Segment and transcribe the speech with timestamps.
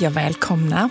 [0.00, 0.90] Hej och välkomna.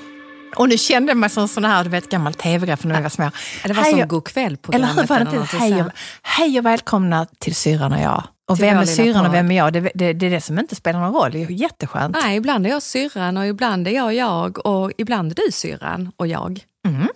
[0.56, 3.04] Och nu kände jag mig som sån här, du vet, gammal tv-grej från när vi
[3.04, 3.32] var små.
[3.64, 5.58] Det var Hej som och- God kväll Eller hur var det inte?
[5.58, 5.92] Hej och,
[6.22, 8.24] hej och välkomna till syrran och jag.
[8.50, 9.74] Och vem är syrran och vem är jag?
[9.74, 11.32] Det, det, det är det som inte spelar någon roll.
[11.32, 12.16] Det är jätteskönt.
[12.24, 16.12] Nej, ibland är jag syrran och ibland är jag jag och ibland är du syrran
[16.16, 16.60] och jag.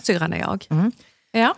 [0.01, 0.65] Syrran är jag.
[0.69, 0.91] Mm.
[1.31, 1.55] Ja,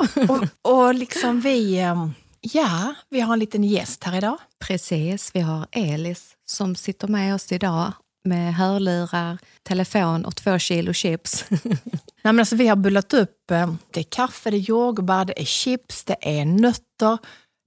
[0.61, 4.38] Och, och liksom vi, ehm, ja, vi har en liten gäst här idag.
[4.68, 5.32] precis.
[5.33, 7.92] Vi har Elis som sitter med oss idag
[8.25, 11.46] med hörlurar, telefon och två kilo chips.
[11.50, 15.42] Nej, men alltså, vi har bullat upp, eh, det är kaffe, det är jordgubbar, det
[15.42, 17.18] är chips, det är nötter,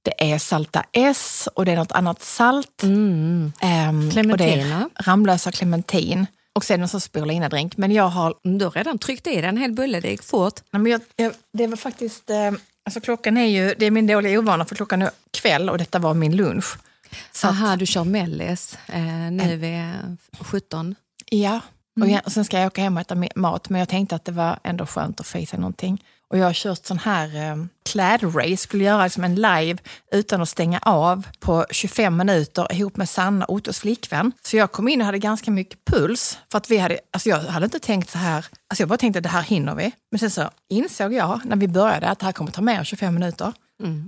[0.05, 2.83] det är salta S och det är något annat salt.
[2.83, 3.53] Mm.
[3.61, 4.85] Ehm, och det är.
[5.05, 6.27] Ramlösa clementin.
[6.55, 7.77] Och sen en sån spirulina-drink.
[7.77, 10.61] Men jag har Du har redan tryckt i dig en hel bulle, det gick fort.
[10.71, 12.51] Nej, men jag, jag, det var faktiskt, eh,
[12.85, 15.99] alltså klockan är ju, det är min dåliga ovana för klockan är kväll och detta
[15.99, 16.79] var min lunch.
[17.33, 18.79] Så att, Aha, du kör mellis.
[18.87, 19.93] Eh, nu är vi
[20.41, 20.95] 17.
[21.31, 21.61] ja,
[22.01, 24.25] och, jag, och sen ska jag åka hem och äta mat men jag tänkte att
[24.25, 26.05] det var ändå skönt att få i sig någonting.
[26.31, 29.77] Och jag har kört sån här eh, klädrace, skulle göra liksom en live
[30.13, 34.33] utan att stänga av på 25 minuter ihop med Sanna, Ottos flickvän.
[34.43, 36.39] Så jag kom in och hade ganska mycket puls.
[36.51, 39.19] För att vi hade, alltså jag hade inte tänkt så här, alltså jag bara tänkte
[39.19, 39.93] att det här hinner vi.
[40.11, 42.85] Men sen så insåg jag när vi började att det här kommer ta mer än
[42.85, 43.53] 25 minuter.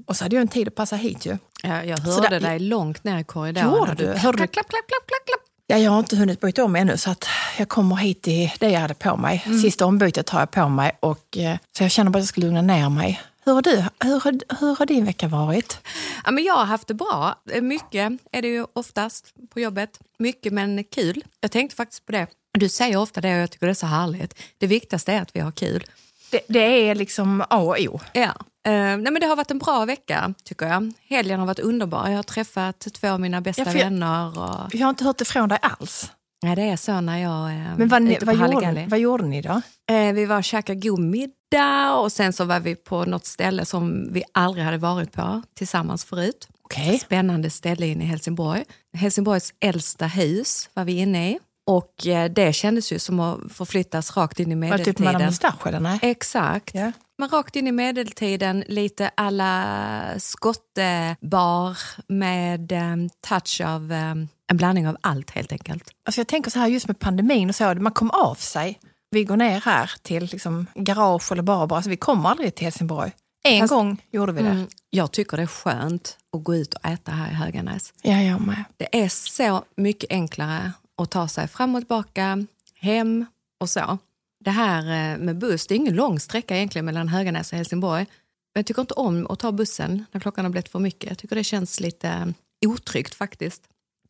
[0.06, 1.38] Och så hade jag en tid att passa hit ju.
[1.62, 3.68] Ja, jag hörde där- dig långt ner i korridoren.
[3.74, 4.06] Gjorde du?
[4.06, 4.46] Hörde du?
[4.46, 5.40] klapp, klapp, klapp, klapp, klapp.
[5.66, 7.26] Ja, jag har inte hunnit byta om ännu så att
[7.58, 9.42] jag kommer hit i det jag hade på mig.
[9.46, 9.60] Mm.
[9.60, 12.40] Sista ombytet har jag på mig och eh, så jag känner bara att jag ska
[12.40, 13.20] lugna ner mig.
[13.44, 14.20] Hur har, du, hur,
[14.60, 15.78] hur har din vecka varit?
[16.24, 17.34] Ja, men jag har haft det bra.
[17.62, 20.00] Mycket är det ju oftast på jobbet.
[20.18, 21.24] Mycket men kul.
[21.40, 22.26] Jag tänkte faktiskt på det.
[22.52, 24.34] Du säger ofta det och jag tycker det är så härligt.
[24.58, 25.84] Det viktigaste är att vi har kul.
[26.30, 28.00] Det, det är liksom A och O.
[28.12, 28.32] Ja.
[28.66, 30.92] Eh, nej, men det har varit en bra vecka tycker jag.
[31.08, 32.08] Helgen har varit underbar.
[32.08, 34.38] Jag har träffat två av mina bästa Ja, jag- vänner.
[34.38, 34.74] Och...
[34.74, 36.12] Jag har inte hört ifrån dig alls.
[36.42, 39.42] Ja, det är så när jag eh, Men vad, ni, vad, gjorde, vad gjorde ni
[39.42, 39.62] då?
[39.90, 43.64] Eh, vi var och käkade god middag och sen så var vi på något ställe
[43.64, 46.48] som vi aldrig hade varit på tillsammans förut.
[46.62, 46.98] Okej.
[46.98, 48.64] Spännande ställe inne i Helsingborg.
[48.96, 51.38] Helsingborgs äldsta hus var vi inne i.
[51.66, 55.18] Och eh, det kändes ju som att förflyttas rakt in i Var det typ Madame
[55.18, 55.50] medeltiden.
[55.52, 55.98] Mustache eller nej?
[56.02, 56.74] Exakt.
[56.74, 56.92] Ja.
[57.20, 62.96] Men rakt in i medeltiden, lite alla skottebar med eh,
[63.28, 64.14] touch av eh,
[64.46, 65.84] en blandning av allt helt enkelt.
[66.04, 68.80] Alltså jag tänker så här just med pandemin och så, man kom av sig.
[69.10, 73.12] Vi går ner här till liksom garage eller bar, alltså vi kommer aldrig till Helsingborg.
[73.44, 74.48] En Fast- gång gjorde vi det.
[74.48, 77.92] Mm, jag tycker det är skönt att gå ut och äta här i Höganäs.
[78.02, 78.64] Ja, jag med.
[78.76, 83.26] Det är så mycket enklare att ta sig fram och tillbaka, hem
[83.60, 83.98] och så.
[84.44, 88.06] Det här eh, med buss, det är ingen lång sträcka egentligen mellan Höganäs och Helsingborg.
[88.54, 91.08] Men jag tycker inte om att ta bussen när klockan har blivit för mycket.
[91.10, 93.62] Jag tycker det känns lite eh, otryggt faktiskt.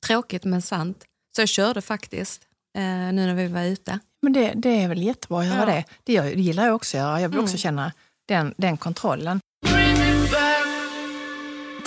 [0.06, 1.04] Tråkigt men sant.
[1.36, 2.42] Så jag körde faktiskt
[2.76, 3.98] eh, nu när vi var ute.
[4.22, 5.66] Men det, det är väl jättebra att göra Ja.
[5.66, 5.84] det.
[6.04, 7.20] Det, gör, det gillar jag också att göra.
[7.20, 7.92] Jag vill också känna
[8.28, 9.40] den, den kontrollen.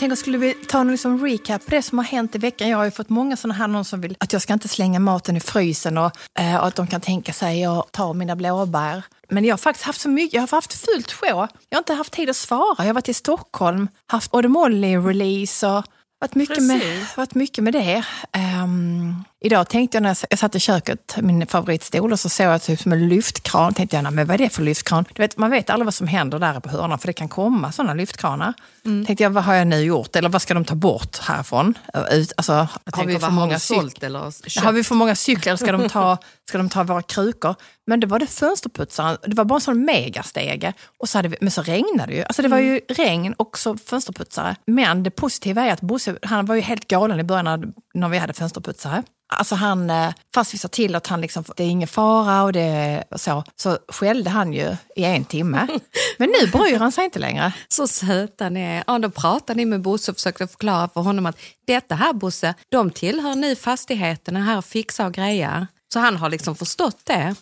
[0.03, 2.69] Tänker, skulle vi ta en liksom recap på det som har hänt i veckan?
[2.69, 4.99] Jag har ju fått många sådana här, någon som vill att jag ska inte slänga
[4.99, 9.03] maten i frysen och, eh, och att de kan tänka sig att ta mina blåbär.
[9.29, 11.47] Men jag har faktiskt haft så mycket, jag har haft fullt sjå.
[11.69, 12.75] Jag har inte haft tid att svara.
[12.77, 15.85] Jag har varit i Stockholm, haft Odd Molly-release och
[16.19, 18.03] varit mycket, med, varit mycket med det.
[18.31, 22.61] Ehm, idag tänkte jag när jag, satt i köket, min favoritstol, och så såg jag
[22.61, 23.73] typ som en lyftkran.
[23.73, 25.05] tänkte jag, "Nej, men vad är det för lyftkran?
[25.13, 27.71] Du vet, man vet aldrig vad som händer där på hörnan, för det kan komma
[27.71, 28.53] sådana lyftkranar.
[28.85, 29.05] Mm.
[29.05, 30.15] Tänkte jag, vad har jag nu gjort?
[30.15, 31.77] Eller vad ska de ta bort härifrån?
[32.11, 34.65] Ut, alltså, har Tänker, vi för många sålt eller köpt?
[34.65, 36.17] har vi för många cyklar ska de ta,
[36.49, 37.55] ska de ta våra krukor?
[37.87, 40.73] Men det var det fönsterputsaren, det var bara en sån megastege.
[40.99, 42.23] Och så hade vi, men så regnade det ju.
[42.23, 44.55] Alltså det var ju regn och så fönsterputsare.
[44.67, 48.09] Men det positiva är att Bosse, han var ju helt galen i början när, när
[48.09, 49.03] vi hade fönsterputsare.
[49.27, 52.53] Alltså han, eh, fast vi sa till att han liksom, det är ingen fara och
[52.53, 55.67] det och så, så skällde han ju i en timme.
[56.17, 57.53] Men nu bryr han sig inte längre.
[57.67, 58.83] Så söta ni är.
[58.87, 62.53] Ja, då pratade ni med Bosse och försökte förklara för honom att detta här Bosse,
[62.69, 65.67] de tillhör nu fastigheterna här och fixar och grejer.
[65.93, 67.35] Så han har liksom förstått det.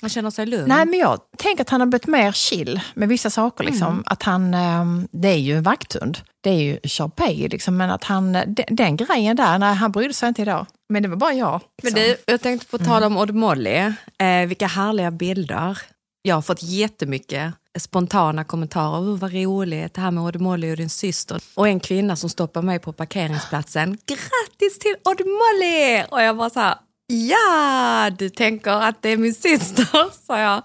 [0.00, 0.68] Han känner sig lugn.
[0.68, 3.64] Nej, men jag tänker att han har blivit mer chill med vissa saker.
[3.64, 4.02] Liksom.
[4.06, 6.18] Att han, ehm, det är ju en vakthund.
[6.40, 10.14] Det är ju Sharpei, liksom, men att han, den, den grejen där, nej, han brydde
[10.14, 10.66] sig inte idag.
[10.88, 11.60] Men det var bara jag.
[11.82, 13.76] Men som- du, jag tänkte på tal om Odd Molly,
[14.18, 15.78] eh, vilka härliga bilder.
[16.22, 19.00] Jag har fått jättemycket spontana kommentarer.
[19.14, 21.40] Oh, vad roligt, det här med Odd Molly och din syster.
[21.54, 23.98] Och en kvinna som stoppar mig på parkeringsplatsen.
[24.06, 26.02] Grattis till Odd Molly!
[26.10, 26.74] Och jag bara så här,
[27.12, 30.62] ja, du tänker att det är min syster, sa jag.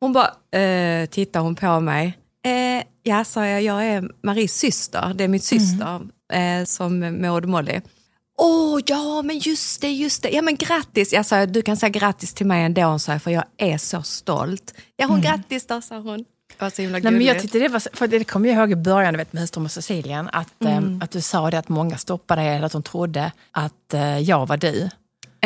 [0.00, 2.18] Hon bara, eh, tittar hon på mig.
[2.44, 5.12] Eh, ja, sa jag, jag är Maries syster.
[5.14, 6.00] Det är min syster
[6.32, 7.80] eh, som Odd Molly.
[8.38, 10.30] Åh, ja men just det, just det.
[10.30, 11.12] Ja men grattis.
[11.12, 14.02] Jag sa, du kan säga grattis till mig ändå, sa jag, för jag är så
[14.02, 14.74] stolt.
[14.96, 16.24] Ja hon grattis då, sa hon.
[16.48, 18.72] Det var så himla Nej, men jag tyckte det var, för det kommer jag ihåg
[18.72, 21.98] i början vet, med Husström och Cecilien, att, eh, att du sa det att många
[21.98, 24.88] stoppade dig, eller att de trodde att eh, jag var du.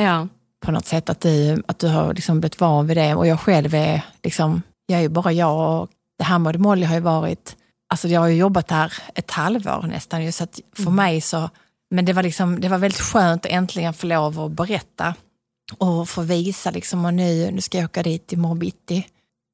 [0.03, 0.29] Ja.
[0.61, 3.15] På något sätt, att du, att du har liksom blivit van vid det.
[3.15, 5.83] Och jag själv är, liksom, jag är ju bara jag.
[5.83, 7.56] Och det här med Molly har ju varit,
[7.93, 10.25] alltså jag har ju jobbat där ett halvår nästan.
[10.25, 11.50] ju, Så att för mig så,
[11.91, 15.15] men det var, liksom, det var väldigt skönt att äntligen få lov att berätta.
[15.79, 19.06] Och få visa liksom, och nu, nu ska jag åka dit imorgon bitti.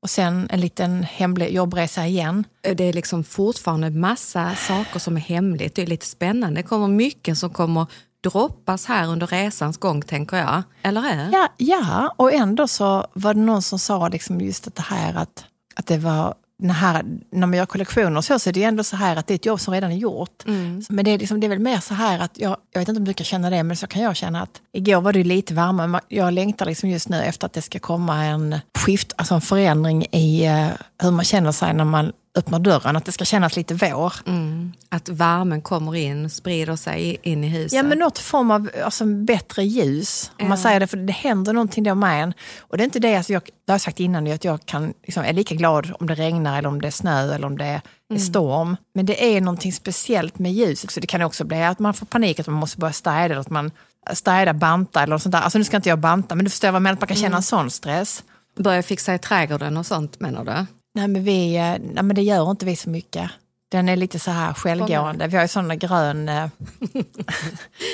[0.02, 2.44] Och sen en liten hemlig jobbresa igen.
[2.76, 5.74] Det är liksom fortfarande massa saker som är hemligt.
[5.74, 6.58] Det är lite spännande.
[6.60, 7.86] Det kommer mycket som kommer
[8.30, 10.62] droppas här under resans gång, tänker jag.
[10.82, 11.28] Eller är?
[11.32, 15.14] Ja, ja, och ändå så var det någon som sa liksom just att det här
[15.14, 15.44] att,
[15.74, 18.84] att det var den här, när man gör kollektioner och så, så är det ändå
[18.84, 20.42] så här att det är ett jobb som redan är gjort.
[20.88, 22.98] Men det är, liksom, det är väl mer så här att, jag, jag vet inte
[22.98, 25.54] om du kan känna det, men så kan jag känna att igår var det lite
[25.54, 25.86] varmare.
[25.86, 29.40] men Jag längtar liksom just nu efter att det ska komma en skift, alltså en
[29.40, 30.68] förändring i eh,
[31.02, 32.96] hur man känner sig när man öppnar dörren.
[32.96, 34.12] Att det ska kännas lite vår.
[34.26, 34.72] Mm.
[34.88, 37.72] Att värmen kommer in, sprider sig in i huset.
[37.76, 40.30] Ja, men något form av alltså, bättre ljus.
[40.40, 40.62] Om man Ja.
[40.62, 42.32] säger det, för det händer någonting då med en.
[42.60, 44.92] Och det är inte det, alltså, jag, det har jag sagt innan, att jag kan,
[45.02, 47.64] liksom, är lika glad om det regnar eller om det är snö eller om det
[47.64, 48.20] är Mm.
[48.22, 48.76] storm.
[48.94, 50.90] Men det är någonting speciellt med ljuset.
[50.90, 53.36] Så det kan också bli att man får panik, att man måste börja städa eller
[53.36, 53.70] att man
[54.12, 55.40] städar, banta eller något sånt där.
[55.40, 57.16] Alltså nu ska inte jag banta, men du förstår vad jag menar, att man kan
[57.16, 58.24] känna en sån stress.
[58.58, 60.66] Börja fixa i trädgården och sånt, menar du?
[60.94, 63.30] Nej men, vi, eh, nej men det gör inte vi så mycket.
[63.68, 65.26] Den är lite så här självgående.
[65.26, 66.28] Vi har ju sådana grön...
[66.28, 66.48] eh,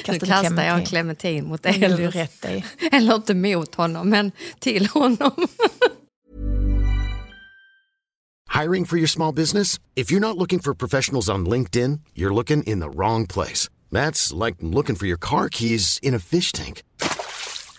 [0.08, 2.14] Nu kastar jag en clementin mot Elias.
[2.14, 2.64] rätt i.
[2.92, 5.30] Eller inte mot honom, men till honom.
[8.52, 9.78] Hiring for your small business?
[9.94, 13.70] If you're not looking for professionals on LinkedIn, you're looking in the wrong place.
[13.92, 16.82] That's like looking for your car keys in a fish tank.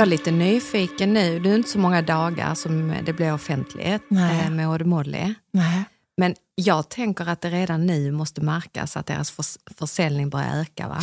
[0.00, 1.40] Jag är lite nyfiken nu.
[1.40, 4.44] Det är inte så många dagar som det blir offentlighet Nej.
[4.44, 5.34] eh, med Odd.
[6.16, 10.88] Men jag tänker att det redan nu måste märkas att deras förs- försäljning börjar öka.
[10.88, 11.00] Va?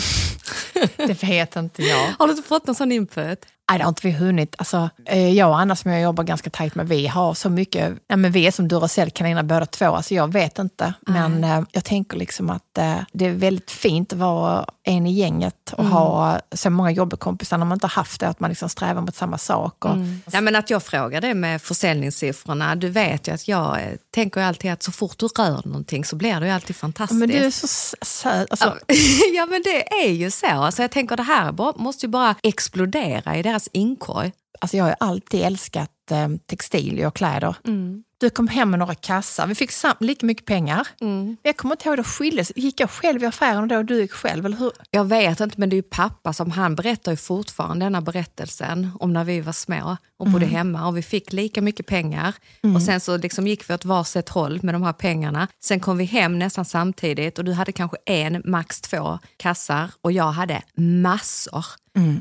[0.97, 2.07] Det vet inte jag.
[2.19, 3.45] Har du inte fått någon sån input?
[3.69, 4.55] Nej, det har inte vi hunnit.
[4.57, 7.97] Alltså, eh, jag och Anna som jag jobbar ganska tajt med, vi har så mycket,
[8.07, 10.93] ja, men vi är som Duracell-kaniner båda två, alltså jag vet inte.
[11.01, 15.11] Men eh, jag tänker liksom att eh, det är väldigt fint att vara en i
[15.11, 18.69] gänget och ha så många jobbkompisar när man inte har haft det, att man liksom
[18.69, 19.85] strävar mot samma sak.
[19.85, 19.95] Och,
[20.31, 23.79] Ja, men att jag frågar det med försäljningssiffrorna, du vet ju att jag
[24.11, 27.19] tänker alltid att så fort du rör någonting så blir det ju alltid fantastiskt.
[27.19, 27.67] men du är så
[28.01, 28.51] söt.
[28.51, 28.77] Alltså,
[29.35, 30.47] ja men det är ju så.
[30.47, 34.31] Alltså, jag tänker det här måste ju bara explodera i deras deras inkorg.
[34.61, 37.55] alltså jag har ju alltid älskat eh, textil och kläder.
[37.67, 38.03] Mm.
[38.19, 40.87] Du kom hem med några kassar, vi fick lika mycket pengar.
[40.99, 42.51] Men Jag kommer inte ihåg, det skildes.
[42.55, 44.45] Gick jag själv i affären då och du gick själv?
[44.45, 44.71] Eller hur?
[44.91, 49.13] Jag vet inte men det är pappa som han berättar ju fortfarande denna berättelsen om
[49.13, 52.33] när vi var små och bodde hemma och vi fick lika mycket pengar.
[52.75, 55.47] Och sen så liksom gick vi åt varsitt håll med de här pengarna.
[55.63, 60.11] Sen kom vi hem nästan samtidigt och du hade kanske en, max två kassar och
[60.11, 61.65] jag hade massor.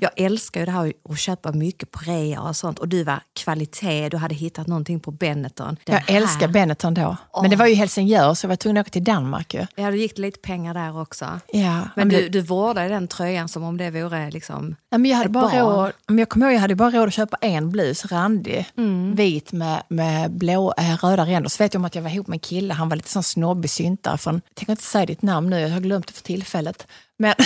[0.01, 2.79] Jag älskar ju det här att köpa mycket på rea och sånt.
[2.79, 5.77] Och du var kvalitet, du hade hittat någonting på Benetton.
[5.87, 7.17] Den Jag här- älskar Benetton då.
[7.41, 9.67] Men det var ju Helsingör så jag var tvungen att åka till Danmark ju.
[9.75, 11.41] Ja, det gick lite pengar där också.
[11.53, 14.77] Ja, Men det- du, du vårdade den tröjan som om det vore liksom...
[14.91, 15.85] Ja, men jag hade Ett bara barn.
[15.85, 19.15] råd, men jag kommer ihåg jag hade bara råd att köpa en blus, randig, Mm.
[19.15, 21.51] vit med, med blå, äh, röda ränder.
[21.51, 23.23] Så vet jag om att jag var ihop med en kille, han var lite sån
[23.23, 26.23] snobbig syntare från, jag tänker inte säga ditt namn nu, jag har glömt det för
[26.23, 26.87] tillfället.
[27.19, 27.35] Men,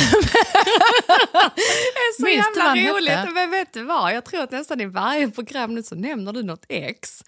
[2.18, 3.34] Så Minns du vad han jävla roligt.
[3.34, 4.12] Men vet du vad?
[4.14, 7.24] Jag tror att nästan i varje program nu så nämner du något ex.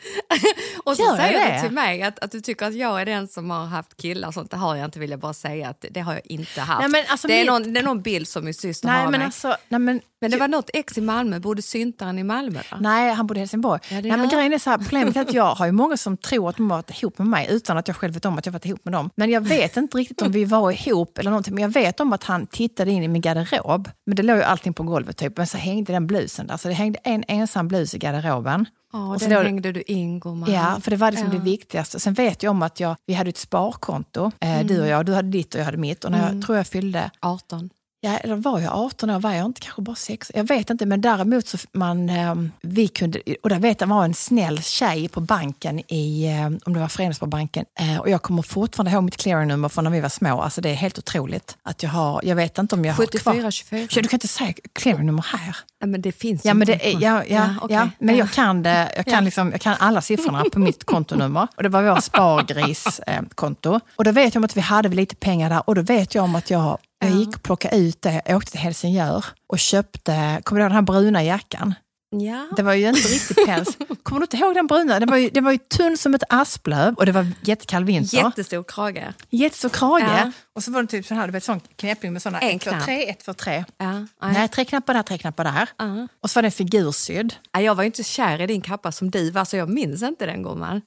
[0.85, 1.55] Och så Gör säger det?
[1.57, 4.29] du till mig att, att du tycker att jag är den som har haft killar
[4.29, 4.51] och sånt.
[4.51, 6.81] Det har jag inte vill jag bara säga att det har jag inte haft.
[6.81, 8.95] Nej, men alltså det, är mitt- någon, det är någon bild som min syster har
[8.97, 9.27] nej, av men mig.
[9.27, 12.77] alltså, nej, men, men det var något ex i Malmö, bodde syntaren i Malmö då?
[12.81, 13.81] Nej, han bodde i Helsingborg.
[13.91, 16.17] Ja, nej, men grejen är så här, problemet är att jag har ju många som
[16.17, 18.47] tror att de har varit ihop med mig utan att jag själv vet om att
[18.47, 19.11] jag varit ihop med dem.
[19.17, 21.55] Men jag vet inte riktigt om vi var ihop eller någonting.
[21.55, 23.91] Men jag vet om att han tittade in i min garderob.
[24.07, 25.37] Men det låg ju allting på golvet typ.
[25.37, 26.57] Men så hängde den blusen där.
[26.57, 28.67] Så det hängde en ensam blus i garderoben.
[28.93, 30.53] Ja, Och den då- hängde du in gumman.
[30.53, 31.39] Ja, för det var liksom Ja.
[31.39, 32.01] det viktigaste.
[32.01, 35.07] Sen vet jag om att jag, vi hade ett sparkonto, eh, du och jag.
[35.07, 36.05] Du hade ditt och jag hade mitt.
[36.05, 37.71] Och när jag tror jag fyllde 18.
[38.05, 39.19] Ja, eller var jag 18 år?
[39.21, 40.33] Var jag inte kanske bara 6?
[40.35, 44.05] Jag vet inte, men däremot så man, eh, vi kunde, och där vet jag var
[44.05, 48.43] en snäll tjej på banken i, eh, om det var Föreningssparbanken, eh, och jag kommer
[48.43, 50.41] fortfarande ihåg mitt clearingnummer från när vi var små.
[50.41, 53.41] Alltså det är helt otroligt att jag har, jag vet inte om jag har 74,
[53.41, 53.51] kvar.
[53.51, 53.81] 24.
[53.91, 55.57] Ja, du kan inte säga clearingnummer här.
[55.81, 58.19] Ja, men det finns Ja, men det är, ja, ja, ja, men Ja.
[58.19, 58.93] jag kan det.
[58.97, 61.49] Jag kan, liksom, jag kan alla siffrorna på mitt kontonummer.
[61.57, 63.81] Och det var vår spargriskonto.
[63.97, 66.25] Och då vet jag om att vi hade lite pengar där och då vet jag
[66.25, 70.41] om att jag, jag gick och plockade ut det, jag åkte till Helsingör och köpte,
[70.45, 71.75] kommer du ihåg den här bruna jackan?
[72.17, 72.49] Ja.
[72.57, 73.79] Det var ju inte riktigt päls.
[74.03, 75.01] Kommer du inte ihåg den bruna?
[75.01, 78.17] Det var ju, det var ju tunn som ett asplöv och det var jättekall vinter.
[78.17, 79.05] Jättestor krage.
[79.31, 80.03] Jättestor krage.
[80.03, 80.33] Ja.
[80.55, 82.63] Och så var det typ sån här, du vet, sån knäppning med såna En 1,
[82.63, 82.85] 2, knapp.
[82.85, 83.65] 3, 1, 2, 3.
[83.79, 84.07] Ja.
[84.23, 85.69] Nej, tre knappar där, tre knappar där.
[85.79, 86.09] Ja.
[86.21, 87.35] Och så var den figursydd.
[87.53, 90.03] Ja, Jag var ju inte kär i din kappa som du var, så jag minns
[90.03, 90.83] inte den gumman.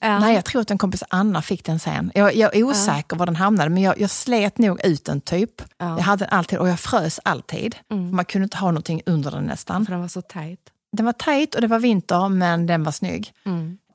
[0.00, 0.18] Ja.
[0.18, 2.12] Nej, jag tror att en kompis Anna fick den sen.
[2.14, 5.62] Jag, jag är osäker var den hamnade, men jag, jag slet nog ut den typ.
[5.78, 7.76] Jag hade den alltid och jag frös alltid.
[8.12, 9.86] Man kunde inte ha någonting under den nästan.
[9.86, 10.60] För den var så tajt.
[10.92, 13.32] Den var tajt och det var vinter, men den var snygg.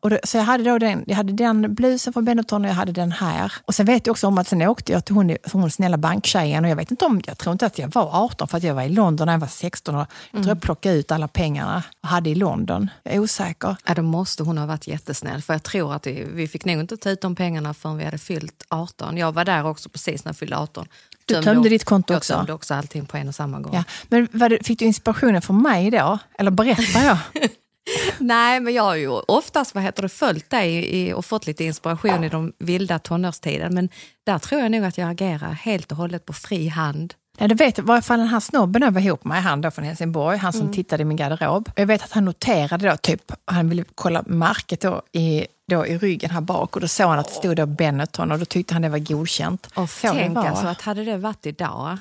[0.02, 2.76] Och det, så jag hade, då den, jag hade den blusen från Benetton och jag
[2.76, 3.54] hade den här.
[3.66, 6.66] Och sen vet jag också om att sen åkte jag till hon, hon snälla banktjejen
[6.66, 8.76] och jag vet inte om, jag tror inte att jag var 18 för att jag
[8.76, 11.84] var i London när jag var 16 och jag tror jag plockade ut alla pengarna
[12.02, 12.90] jag hade i London.
[13.04, 13.76] Jag är osäker.
[13.86, 15.42] Ja, då måste hon ha varit jättesnäll.
[15.42, 18.06] För jag tror att vi, vi fick nog inte ta ut de pengarna förrän vi
[18.06, 19.18] hade fyllt 18.
[19.18, 20.88] Jag var där också precis när jag fyllde 18.
[21.26, 22.34] Du tömde ditt konto jag också?
[22.34, 23.74] Jag tömde också allting på en och samma gång.
[23.76, 23.84] Ja.
[24.10, 26.20] Men det, fick du inspirationen från mig då?
[26.38, 27.18] Eller berättar jag?
[28.20, 31.64] Nej, men jag har ju oftast vad heter det, följt dig i, och fått lite
[31.64, 33.74] inspiration i de vilda tonårstiden.
[33.74, 33.90] Men
[34.26, 37.14] där tror jag nog att jag agerar helt och hållet på fri hand.
[37.38, 37.86] Ja, det vet jag.
[37.86, 40.66] Var fan den här snobben jag var ihop med, han då från Helsingborg, han Mm.
[40.68, 41.70] som tittade i min garderob.
[41.76, 45.98] Jag vet att han noterade då, typ, han ville kolla märket då i, då i
[45.98, 48.74] ryggen här bak och då såg han att det stod då Benetton och då tyckte
[48.74, 49.68] han det var godkänt.
[49.76, 50.46] Och Så tänk var.
[50.46, 51.98] alltså att hade det varit idag,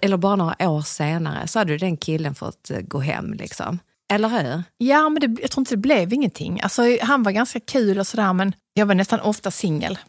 [0.00, 3.32] eller bara några år senare, så hade den killen fått eh, gå hem.
[3.34, 3.78] Liksom.
[4.12, 4.62] Eller hur?
[4.78, 6.60] Ja, men det, jag tror inte det blev ingenting.
[6.60, 9.98] Alltså, han var ganska kul och sådär, men jag var nästan ofta singel.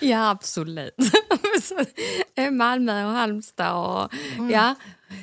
[0.00, 0.94] Ja, absolut.
[2.38, 4.12] Eh, Malmö och Halmstad och...
[4.50, 4.74] Ja.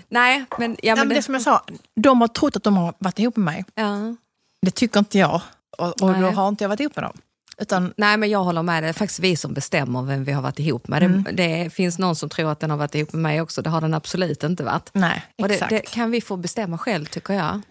[0.09, 0.77] Nej, men...
[0.83, 1.63] Ja, men men det som jag sa,
[1.95, 3.65] de har trott att de har varit ihop med mig.
[3.75, 4.15] ja.
[4.61, 5.41] Det tycker inte jag.
[5.77, 6.33] Och, och då Nej.
[6.33, 7.17] har inte jag varit ihop med dem.
[7.57, 8.83] Utan, Nej, men jag håller med.
[8.83, 11.01] Det är faktiskt vi som bestämmer vem vi har varit ihop med.
[11.01, 13.61] Det, det finns någon som tror att den har varit ihop med mig också.
[13.61, 14.89] Det har den absolut inte varit.
[14.93, 15.69] nej, Och det, exakt.
[15.69, 17.61] det kan vi få bestämma själv, tycker jag.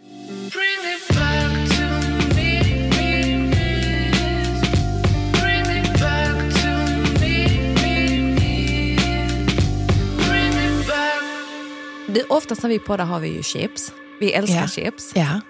[12.09, 13.93] Du, oftast när vi poddar har vi ju chips.
[14.21, 14.67] Vi älskar Ja.
[14.69, 15.13] chips.
[15.15, 15.41] Ja.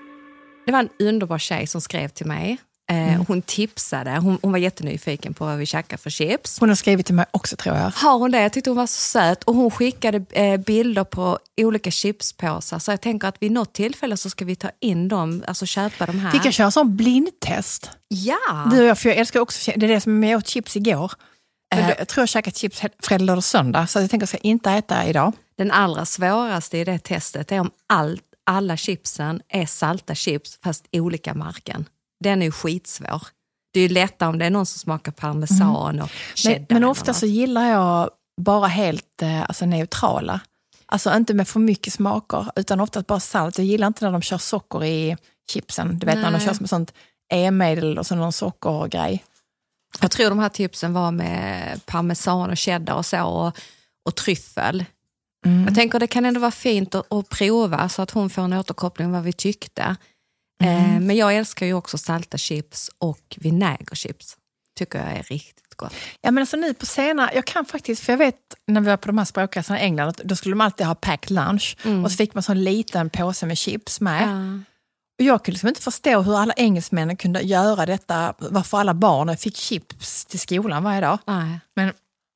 [0.67, 2.59] Det var en underbar tjej som skrev till mig.
[2.91, 4.11] Eh, Hon tipsade.
[4.11, 6.61] Hon, hon var jättenyfiken på vad vi käkar för chips.
[6.61, 7.91] Hon har skrivit till mig också tror jag.
[7.91, 8.43] Har hon det?
[8.43, 9.45] Jag tyckte hon var så söt.
[9.45, 12.79] Och hon skickade eh, bilder på olika chipspåsar.
[12.79, 16.07] Så jag tänker att vid något tillfälle så ska vi ta in dem, alltså köpa
[16.07, 16.33] de här.
[16.33, 17.91] Vi kan köra sån blindtest.
[18.09, 18.69] Ja!
[18.71, 21.12] Du och jag, för jag älskar också, det är det som jag åt chips igår.
[21.75, 23.87] Eh, jag tror jag käkat chips fredag, lördag, söndag.
[23.87, 25.33] Så jag tänker att jag ska inte äta idag.
[25.59, 30.87] Den allra svåraste i det testet är om all, alla chipsen är salta chips fast
[30.93, 31.85] olika märken.
[32.23, 33.23] Den är ju skitsvår.
[33.73, 36.59] Det är ju lättare om det är någon som smakar parmesan och cheddar.
[36.59, 38.11] Men, men ofta så gillar jag
[38.41, 40.41] bara helt eh, alltså, neutrala.
[40.87, 43.59] Alltså inte med för mycket smaker, utan ofta bara salt.
[43.59, 45.17] Jag gillar inte när de kör socker i
[45.50, 45.99] chipsen.
[45.99, 46.41] Du vet när de Nej.
[46.47, 46.95] kör med sånt
[47.33, 49.25] e-medel och så någon sockergrej.
[50.00, 53.25] Jag tror de här tipsen var med parmesan och cheddar och så.
[53.25, 53.59] Och,
[54.05, 54.85] och tryffel.
[55.47, 55.64] Mm.
[55.64, 58.52] Jag tänker det kan ändå vara fint att, att prova så att hon får en
[58.52, 59.97] återkoppling vad vi tyckte.
[60.62, 60.95] Mm.
[60.95, 64.37] Eh, men jag älskar ju också salta chips och vinägerchips.
[64.78, 65.92] Tycker jag är riktigt gott.
[66.21, 68.97] Ja, men alltså nu på senare, jag kan faktiskt, för jag vet när vi var
[68.97, 72.16] på de här språkresorna i England, då skulle de alltid ha packed lunch och så
[72.16, 74.23] fick man så en liten påse med chips med.
[75.19, 79.37] Och jag kunde liksom inte förstå hur alla engelsmännen kunde göra detta, varför alla barnen
[79.37, 81.19] fick chips till skolan varje dag.
[81.26, 81.61] Nej.
[81.76, 81.85] Men,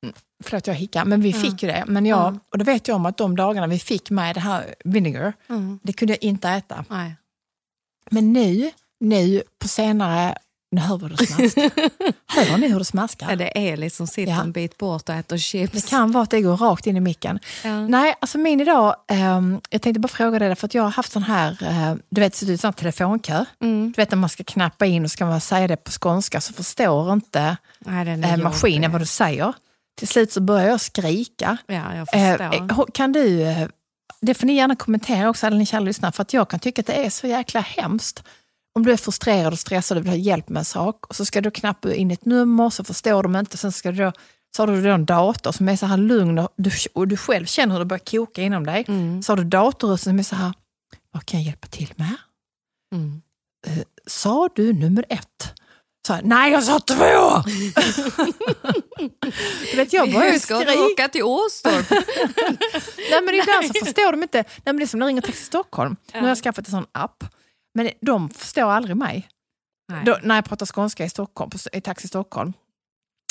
[0.03, 1.83] mm, förlåt jag hickar, men vi fick ju det.
[1.87, 4.75] Men jag, Och då vet jag om att de dagarna vi fick med det här
[4.85, 5.33] vinegar,
[5.83, 6.85] det kunde jag inte äta.
[6.89, 7.15] Nej.
[8.11, 10.35] Men nu, nu på senare,
[10.71, 11.71] nu hör vad du smaskar.
[12.51, 13.29] hör ni hur det smaskar?
[13.29, 14.41] Ja, det är liksom sitter Ja.
[14.41, 15.73] en bit bort och äter chips.
[15.73, 17.39] Det kan vara att det går rakt in i micken.
[17.63, 17.87] Ja.
[17.87, 21.11] Nej, alltså min idag, ehm, jag tänkte bara fråga dig, för att jag har haft
[21.11, 23.45] sån här, eh, du vet, så sån här telefonkö.
[23.63, 23.91] Mm.
[23.95, 26.53] Du vet när man ska knappa in och ska man säga det på skånska så
[26.53, 29.53] förstår inte Nej, eh, maskinen vad du säger.
[29.99, 31.57] Till slut så börjar jag skrika.
[31.67, 32.81] Ja, jag Eh, förstår.
[32.81, 33.67] eh, kan du, eh,
[34.21, 36.81] det får ni gärna kommentera också, alla ni kära lyssnare, för att jag kan tycka
[36.81, 38.23] att det är så jäkla hemskt.
[38.75, 41.25] Om du är frustrerad och stressad och vill ha hjälp med en sak och så
[41.25, 43.57] ska du knappa in ett nummer så förstår de inte.
[43.57, 44.11] Sen ska du då,
[44.55, 47.17] så har du då en dator som är så här lugn och du, och du
[47.17, 48.85] själv känner hur det börjar koka inom dig.
[48.87, 49.23] Mm.
[49.23, 50.53] Så har du datorrösten som är så här,
[51.11, 52.15] vad kan jag hjälpa till med?
[52.95, 53.21] Mm.
[54.07, 55.53] Sa du nummer ett?
[56.09, 57.43] Här, Nej, jag sa två!
[59.71, 61.89] du vet, jag börjar ju Ska du åka till Åstorp?
[63.11, 64.37] Nej, men ibland så förstår de inte.
[64.37, 65.95] Nej, men det är som när jag ringer Taxi Stockholm.
[66.13, 67.23] Nu har jag skaffat en sån app.
[67.73, 69.27] Men de förstår aldrig mig.
[69.91, 70.05] Nej.
[70.05, 72.53] Då, när jag pratar skånska i, Stockholm, i Taxi Stockholm.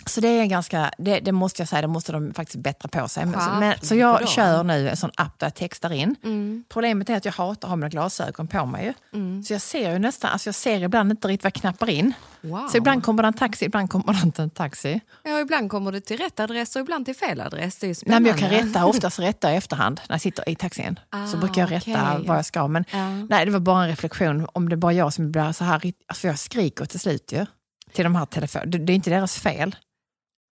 [0.08, 3.08] Så det är ganska, det, det måste jag säga, det måste de faktiskt bättra på
[3.08, 3.22] sig.
[3.32, 4.26] Så, men, så jag dem.
[4.26, 6.16] kör nu en sån app där jag textar in.
[6.25, 6.64] Mm.
[6.68, 8.94] Problemet är att jag hatar att ha mina glasögon på mig.
[9.12, 9.42] Mm.
[9.42, 12.12] Så jag ser ju nästan, alltså jag ser ibland inte riktigt vad jag knappar in.
[12.40, 12.68] Wow.
[12.68, 15.00] Så ibland kommer det en taxi, ibland kommer det inte en taxi.
[15.22, 17.76] Ja, ibland kommer du till rätt adress och ibland till fel adress.
[17.76, 20.54] Det är Nej, men jag kan rätta, oftast rätta i efterhand när jag sitter i
[20.54, 21.00] taxin.
[21.30, 22.26] så Ah, brukar jag rätta okej.
[22.28, 22.69] vad jag ska.
[22.69, 23.10] Men Ja.
[23.10, 25.92] nej, det var bara en reflektion om det bara jag som blir så här.
[26.06, 27.47] Alltså jag skriker till slut ju.
[27.92, 28.71] Till de här telefonerna.
[28.71, 29.76] Det, det är inte deras fel.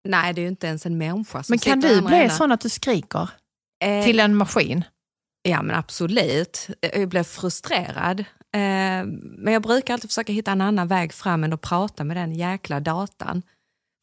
[0.08, 2.60] Nej, det är ju inte ens en människa som Men kan du bli sån att
[2.60, 3.28] du skriker
[3.84, 4.84] Eh, till en maskin?
[5.42, 6.68] Ja, men absolut.
[6.94, 8.20] Jag blev frustrerad.
[8.20, 8.24] Eh,
[9.38, 12.32] men jag brukar alltid försöka hitta en annan väg fram än att prata med den
[12.32, 13.42] jäkla datan.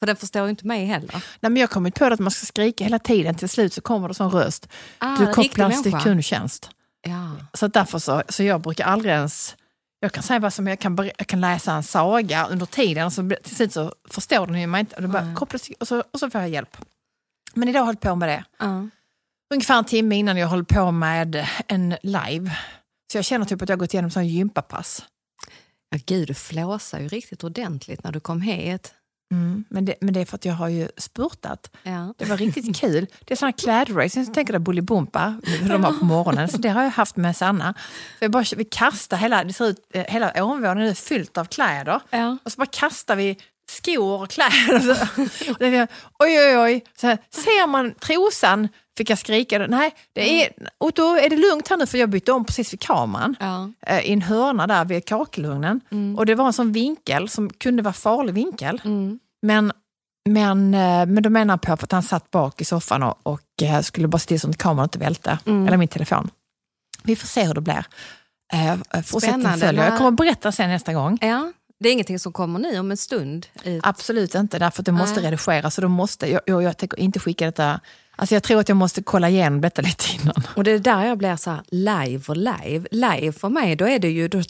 [0.02, 1.12] För den förstår ju inte mig heller.
[1.14, 3.36] Nej, men jag har kommit på att man ska skrika hela tiden.
[3.36, 4.68] Till slut så kommer det sån röst.
[4.98, 6.70] Ah, Du kopplas till kundtjänst.
[7.02, 7.32] Ja.
[7.54, 9.56] Så därför så, så jag brukar aldrig ens...
[10.00, 13.14] Jag kan säga vad som jag kan, jag kan läsa en saga under tiden och
[13.14, 14.96] så blir- till slut så förstår den ju mig inte.
[14.96, 16.78] Och, bara kopplas, och, så, och så får jag hjälp.
[17.54, 18.44] Men idag har jag hållit på med det.
[18.60, 18.88] Ja.
[19.54, 22.58] Ungefär en timme innan jag håller på med en live.
[23.12, 25.06] Så jag känner typ att jag har gått igenom sån gympapass.
[25.90, 28.94] Ja, gud, du flåsar ju riktigt ordentligt när du kom hit.
[29.32, 31.72] Mm, men, det, men det är för att jag har ju spurtat.
[31.84, 32.14] Ja.
[32.18, 33.08] Det var riktigt kul.
[33.26, 36.50] Det är såna klädrace, jag tänker dig Bolibompa, hur de har på morgonen.
[36.50, 37.74] Så det har jag haft med Sanna.
[38.20, 41.46] Så jag bara, vi kastar hela, det ser ut, eh, hela ovanvåningen är fyllt av
[41.46, 42.00] kläder.
[42.10, 42.38] Ja.
[42.44, 43.38] Och så bara kastar vi
[43.70, 44.76] skor och kläder.
[44.76, 45.88] Och så, och är,
[46.20, 46.84] oj, oj, oj.
[46.96, 48.68] Så här, ser man trosan,
[49.00, 49.68] fick jag skrika.
[49.68, 51.86] Nej, det är, Otto, är det lugnt här nu?
[51.86, 53.36] För jag bytte om precis vid kameran.
[53.40, 53.72] Ja.
[53.88, 55.82] eh, I en hörna där vid kakelugnen.
[56.18, 58.82] Och det var en sån vinkel som kunde vara farlig vinkel.
[58.86, 59.20] Mm.
[59.42, 59.72] Men,
[60.30, 63.64] men, eh, men då menar jag på att han satt bak i soffan och, och
[63.64, 65.40] eh, skulle bara se till så att kameran inte välte.
[65.46, 65.68] Mm.
[65.68, 66.30] Eller min telefon.
[67.04, 67.86] Vi får se hur det blir.
[69.04, 69.86] Fortsättning följer.
[69.86, 71.18] Jag kommer att berätta sen nästa gång.
[71.22, 71.52] ja.
[71.80, 73.48] Det är ingenting som kommer nu om en stund.
[73.64, 73.80] I...
[73.84, 75.32] Absolut inte, därför att det måste Nej.
[75.32, 75.76] redigeras.
[75.76, 77.80] Så då måste, jag, jag, jag tänker inte skicka detta...
[78.20, 80.44] Alltså jag tror att jag måste kolla igenom detta lite innan.
[80.56, 82.88] Och det är där jag blir så här, live och live.
[82.92, 84.42] Live för mig, då är det ju, då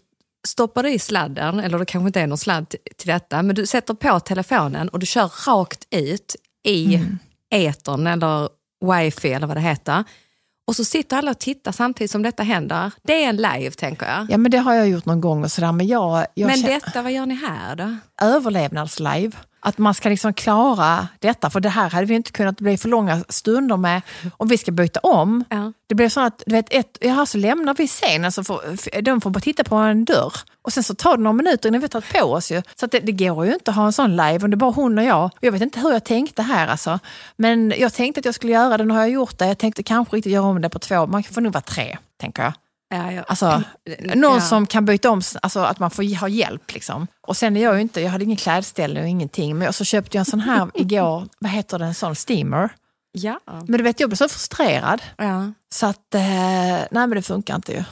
[0.48, 3.66] stoppar du i sladden, eller det kanske inte är någon sladd till, detta, men du
[3.66, 7.20] sätter på telefonen och du kör rakt ut i Mm.
[7.52, 8.50] etern eller
[8.86, 10.04] wifi eller vad det heter.
[10.68, 12.92] Och så sitter alla och tittar samtidigt som detta händer.
[13.04, 14.28] Det är en live tänker jag.
[14.32, 15.72] Ja men det har jag gjort någon gång och sådär.
[15.72, 17.96] Men jag, jag men detta, vad gör ni här då?
[18.22, 19.32] överlevnadslive.
[19.60, 21.50] Att man ska liksom klara detta.
[21.50, 24.02] För det här hade vi inte kunnat bli för långa stunder med
[24.38, 25.44] om vi ska byta om.
[25.50, 25.74] Ja.
[25.88, 29.22] Det blir så att du vet, ett, ja, så lämnar vi scenen så får, de
[29.22, 30.34] får bara titta på en dörr.
[30.62, 32.52] Och sen så tar det några minuter innan vi tagit på oss.
[32.52, 32.62] Ju.
[32.76, 34.72] Så det, det går ju inte att ha en sån live om det är bara
[34.72, 35.30] hon och jag.
[35.40, 37.00] Jag vet inte hur jag tänkte här alltså.
[37.38, 39.48] Men jag tänkte att jag skulle göra det, nu har jag gjort det.
[39.48, 42.44] Jag tänkte kanske riktigt göra om det på två, man får nog vara tre, tänker
[42.44, 42.54] jag.
[42.90, 43.24] Ja, ja.
[43.28, 43.64] Alltså,
[44.16, 44.42] någon Ja.
[44.42, 46.74] som kan byta om, alltså att man får ha hjälp.
[46.74, 47.08] Liksom.
[47.28, 49.58] Och sen är jag ju inte, jag hade ingen klädställning och ingenting.
[49.58, 52.70] Men så köpte jag en sån här igår, vad heter det, en sån steamer.
[53.12, 53.40] Ja.
[53.46, 55.02] Men du vet, jag blev så frustrerad.
[55.18, 55.52] ja.
[55.74, 57.84] Så att, eh, nej men det funkar inte ju.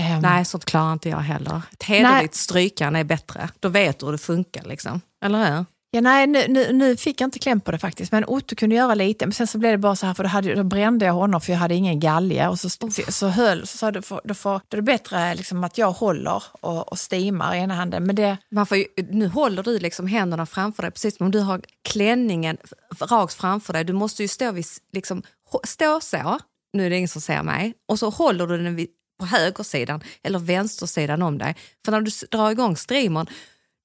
[0.00, 1.62] Ehm, Nej, sånt klarar inte jag heller.
[1.72, 3.48] Ett hederligt strykjärn är bättre.
[3.60, 4.64] Då vet du hur det funkar.
[4.64, 5.00] Liksom.
[5.24, 5.64] Eller hur?
[5.90, 8.76] Ja, nej, nu, nu, nu fick jag inte kläm på det faktiskt, men Otto kunde
[8.76, 9.26] göra lite.
[9.26, 11.40] Men sen så blev det bara så här, för då, hade, då brände jag honom
[11.40, 12.48] för jag hade ingen galge.
[12.48, 12.68] Och så,
[13.08, 16.42] så höll, så sa du, då, får, då är det bättre liksom att jag håller
[16.60, 18.04] och, och steamar i ena handen.
[18.04, 18.38] Men det,
[18.72, 22.56] ju, nu håller du liksom händerna framför dig, precis som om du har klänningen
[23.00, 23.84] rakt framför dig.
[23.84, 25.22] Du måste ju stå, vid, liksom,
[25.64, 26.38] stå så,
[26.72, 30.02] nu är det ingen som ser mig, och så håller du den vid, på högersidan
[30.22, 31.56] eller vänstersidan om dig.
[31.84, 33.26] För när du drar igång streamern,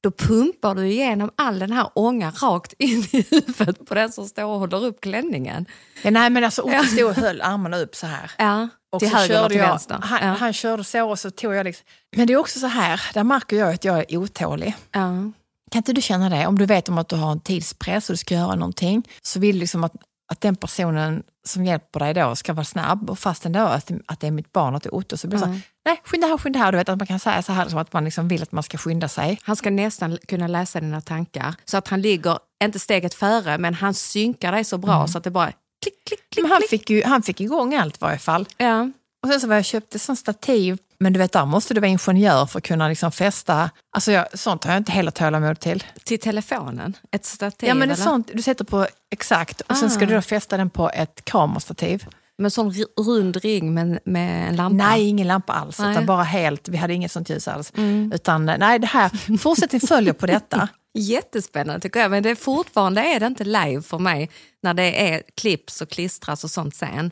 [0.03, 4.25] då pumpar du igenom all den här ångan rakt in i huvudet på den som
[4.25, 5.65] står och håller upp klänningen.
[6.01, 8.31] ja, nej, men alltså Otto stod och höll armarna upp så här.
[8.37, 9.99] Ja, Och till så höger körde till jag, vänster.
[10.03, 10.33] Han, ja.
[10.33, 11.85] han körde så och så tog jag liksom.
[12.15, 14.73] Men det är också så här, där märker jag att jag är otålig.
[14.91, 15.31] ja.
[15.71, 16.47] Kan inte du känna det?
[16.47, 19.39] Om du vet om att du har en tidspress och du ska göra någonting så
[19.39, 19.93] vill du liksom att,
[20.31, 24.19] att den personen som hjälper dig då ska vara snabb och fast ändå att, att
[24.19, 26.27] det är mitt barn, att det är Otto, så blir det så här, nej skynda
[26.27, 26.71] här, skynda här.
[26.71, 28.63] Du vet att man kan säga så här som att man liksom vill att man
[28.63, 29.39] ska skynda sig.
[29.43, 33.73] Han ska nästan kunna läsa dina tankar så att han ligger, inte steget före, men
[33.73, 36.43] han synkar dig så bra så att det bara klick, klick, klick.
[36.43, 36.69] Men han klick.
[36.69, 38.47] fick, ju, han fick igång allt i varje fall.
[38.57, 38.91] Ja.
[39.23, 41.89] Och sen så var jag köpte sån stativ, men du vet där måste du vara
[41.89, 45.83] ingenjör för att kunna liksom fästa, alltså jag, sånt har jag inte heller tålamod till.
[46.03, 48.03] Till telefonen, ett stativ Ja men eller?
[48.03, 52.05] sånt du sätter på exakt och sen ska du då fästa den på ett kamerastativ.
[52.37, 54.85] med sån r- rund ring med, med en lampa.
[54.87, 55.79] Nej, ingen lampa alls.
[55.79, 55.91] Nej.
[55.91, 57.73] Utan bara helt, vi hade inget sånt ljus alls.
[58.13, 60.67] Utan nej, det här, fortsättning följer på detta.
[60.97, 64.29] Jättespännande tycker jag, men det är fortfarande är det inte live för mig
[64.63, 67.11] när det är klipps och klistras och sånt sen.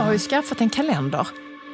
[0.00, 1.26] Jag har ju skaffat en kalender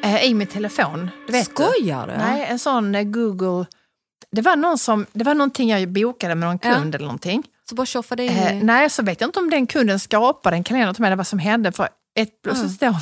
[0.02, 1.10] eh, i min telefon.
[1.26, 2.12] Du vet Skojar du?
[2.16, 3.66] Nej, en sån eh, Google...
[4.32, 7.42] Det var, någon som, det var någonting jag bokade med någon kund eller någonting.
[7.68, 8.62] Så bara tjoffade in Eh, i...
[8.62, 11.26] nej, så vet jag inte om den kunden skapade en kalender till mig, eller vad
[11.26, 11.72] som hände.
[11.72, 12.94] För ett plötsligt då,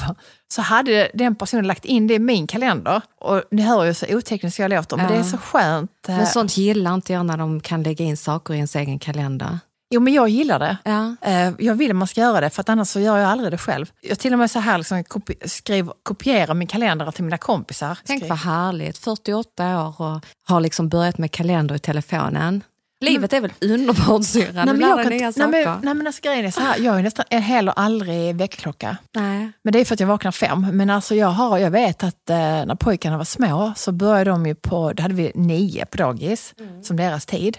[0.49, 3.03] så hade den personen lagt in det i min kalender.
[3.21, 5.13] Och ni hör ju så otekniskt jag låter, men Ja.
[5.13, 6.09] det är så skönt.
[6.09, 8.99] eh, Men sånt gillar inte jag när de kan lägga in saker i ens egen
[8.99, 9.59] kalender.
[9.91, 10.77] Jo, men jag gillar det.
[10.85, 11.17] Ja.
[11.23, 13.59] Eh, Jag vill att man ska göra det, för annars så gör jag aldrig det
[13.59, 13.87] själv.
[14.01, 17.99] Jag till och med så här liksom kopi- skriv, kopierar min kalender till mina kompisar.
[18.05, 22.63] Tänk Skriv- vad härligt, 48 år och har liksom börjat med kalender i telefonen.
[23.05, 25.71] Livet är väl underbart syrran, du lär jag dig nya inte- nej, saker.
[25.71, 28.37] men, nej men alltså grejen är så här, jag är nästan jag är heller aldrig
[28.37, 28.97] väckklocka.
[29.15, 29.53] Nej.
[29.65, 30.67] Men det är för att jag vaknar fem.
[30.73, 34.47] Men alltså jag, har, jag vet att eh, när pojkarna var små så började de
[34.47, 37.59] ju på, då hade vi nio på dagis, som deras tid.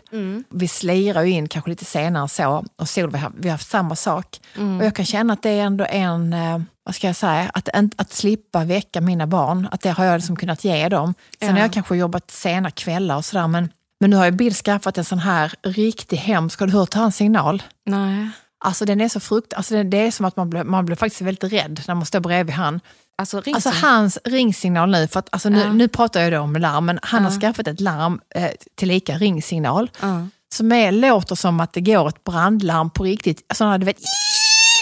[0.49, 4.39] Vi slirar ju in kanske lite senare så och Solveig vi har haft samma sak.
[4.79, 7.69] Och jag kan känna att det är ändå en, eh, vad ska jag säga, att,
[7.97, 11.13] att slippa väcka mina barn, att det har jag liksom kunnat ge dem.
[11.39, 14.53] Sen har jag kanske jobbat sena kvällar och sådär men, men nu har ju Bill
[14.53, 17.63] skaffat en sån här riktig hemsk, har du hört hans signal?
[17.85, 18.29] Nej.
[18.65, 21.21] Alltså den är så frukt, alltså det, är som att man blir, man blir faktiskt
[21.21, 22.79] väldigt rädd när man står bredvid han.
[23.17, 25.73] Alltså, Alltså så- hans ringsignal nu, för att, alltså nu, Ja.
[25.73, 29.89] nu pratar jag då om larm, men han har skaffat ett larm eh, tillika ringsignal
[30.01, 30.27] Ja.
[30.53, 33.45] som är, låter som att det går ett brandlarm på riktigt.
[33.49, 33.97] Alltså, du vet,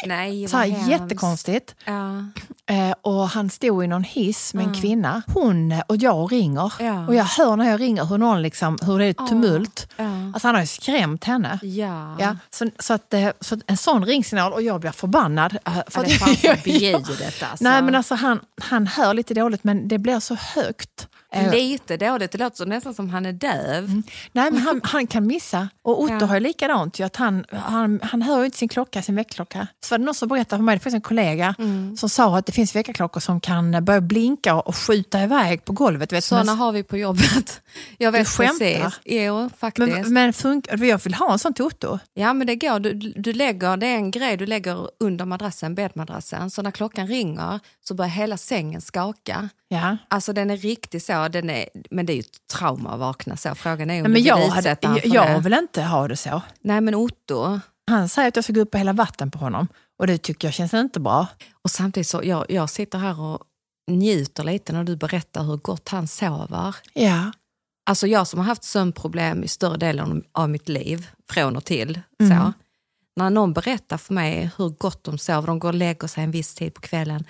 [0.06, 0.90] Nej, så här, hemskt.
[0.90, 1.76] jättekonstigt.
[1.86, 2.26] Ja.
[2.66, 4.82] Eh, och han stod i någon hiss med en Mm.
[4.82, 5.22] kvinna.
[5.34, 6.74] Hon och jag ringer.
[6.80, 7.08] Ja.
[7.08, 9.28] Och jag hör när jag ringer hur, någon liksom, hur det är Ja.
[9.28, 9.88] tumult.
[9.98, 10.04] Ja.
[10.34, 11.60] Alltså han har ju skrämt henne.
[11.64, 12.16] Ja.
[12.20, 15.58] Ja, så, så, att, eh, så att en sån ringsignal och jag blir förbannad.
[15.66, 17.64] eh, För det är fan förbjudet alltså.
[17.64, 21.08] Nej men alltså han, han hör lite dåligt men det blir så högt.
[21.36, 24.02] Eh, Lite dåligt, det låter så nästan som han är döv.
[24.32, 25.70] Nej men han, han kan missa.
[25.82, 26.26] Och Otto Ja.
[26.26, 27.00] har ju likadant.
[27.00, 29.68] Ju, att han, han, han hör ju inte sin klocka, sin väckklocka.
[29.98, 31.98] Det någon som berättade för mig, det finns en kollega Mm.
[31.98, 36.14] som sa att det finns väckarklockor som kan börja blinka och skjuta iväg på golvet.
[36.14, 36.28] Vet, du.
[36.28, 37.62] Sådana men, har vi på jobbet.
[37.98, 38.54] Jag vet skämtar?
[38.60, 39.00] precis.
[39.06, 39.88] Jo, faktiskt.
[39.88, 42.00] men, men funkar, jag vill ha en sån till Otto.
[42.14, 45.76] Ja men det går, du, du lägger, det är en grej du lägger under madrassen,
[45.76, 49.50] bäddmadrassen, så när klockan ringer så börjar hela sängen skaka.
[49.68, 49.98] Ja.
[50.08, 53.38] Alltså den är riktigt så, den är, men det är ju ett trauma att vakna
[53.38, 53.56] så.
[53.56, 56.42] Frågan är om men du jag, vill hade, jag, jag vill inte ha det så.
[56.62, 57.60] Nej men Otto,
[57.92, 59.68] Han säger att jag ska gå upp och hälla vatten på honom.
[60.00, 61.28] Och det tycker jag känns inte bra.
[61.64, 63.40] och samtidigt så, jag, jag sitter här och
[63.92, 66.76] njuter lite när du berättar hur gott han sover.
[66.94, 67.32] Ja.
[67.90, 72.00] Alltså jag som har haft sömnproblem i större delen av mitt liv, från och till.
[72.22, 72.38] Mm.
[72.42, 72.54] Så,
[73.16, 76.32] när någon berättar för mig hur gott de sover, de går och lägger sig en
[76.32, 77.26] viss tid på kvällen,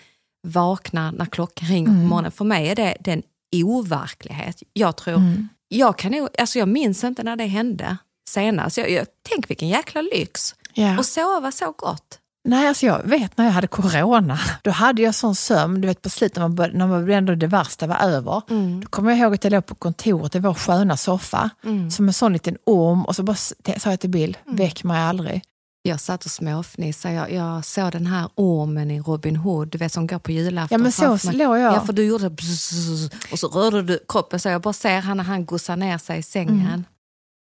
[0.48, 2.02] vaknar när klockan ringer Mm.
[2.04, 2.32] på morgonen.
[2.32, 3.24] För mig är det, det är en
[3.66, 4.64] overklighet.
[4.74, 5.48] Jag tror, Mm.
[5.68, 7.98] jag, kan, nog- alltså jag minns inte när det hände
[8.30, 8.78] senast.
[8.78, 10.56] Jag, jag, tänk vilken jäkla lyx!
[10.74, 10.98] ja.
[10.98, 12.20] Och sova så gott.
[12.46, 16.02] Nej, alltså jag vet när jag hade corona, då hade jag sån sömn, du vet
[16.02, 18.42] på slutet när man, bör, när man ändå det värsta var över.
[18.82, 21.50] Då kommer jag ihåg att jag låg på kontoret i vår sköna soffa,
[21.92, 25.42] som en sån liten orm och så bara sa jag till Bill, väck mig aldrig.
[25.86, 27.14] Jag satt och småfnissade.
[27.14, 30.76] Jag, jag såg den här ormen i Robin Hood, du vet som går på julafton.
[30.76, 31.74] Ja men så låg jag.
[31.74, 35.18] Ja, för du gjorde bzzz, och så rörde du kroppen så jag bara ser han
[35.18, 36.60] när han gossar ner sig i sängen.
[36.68, 36.84] Mm.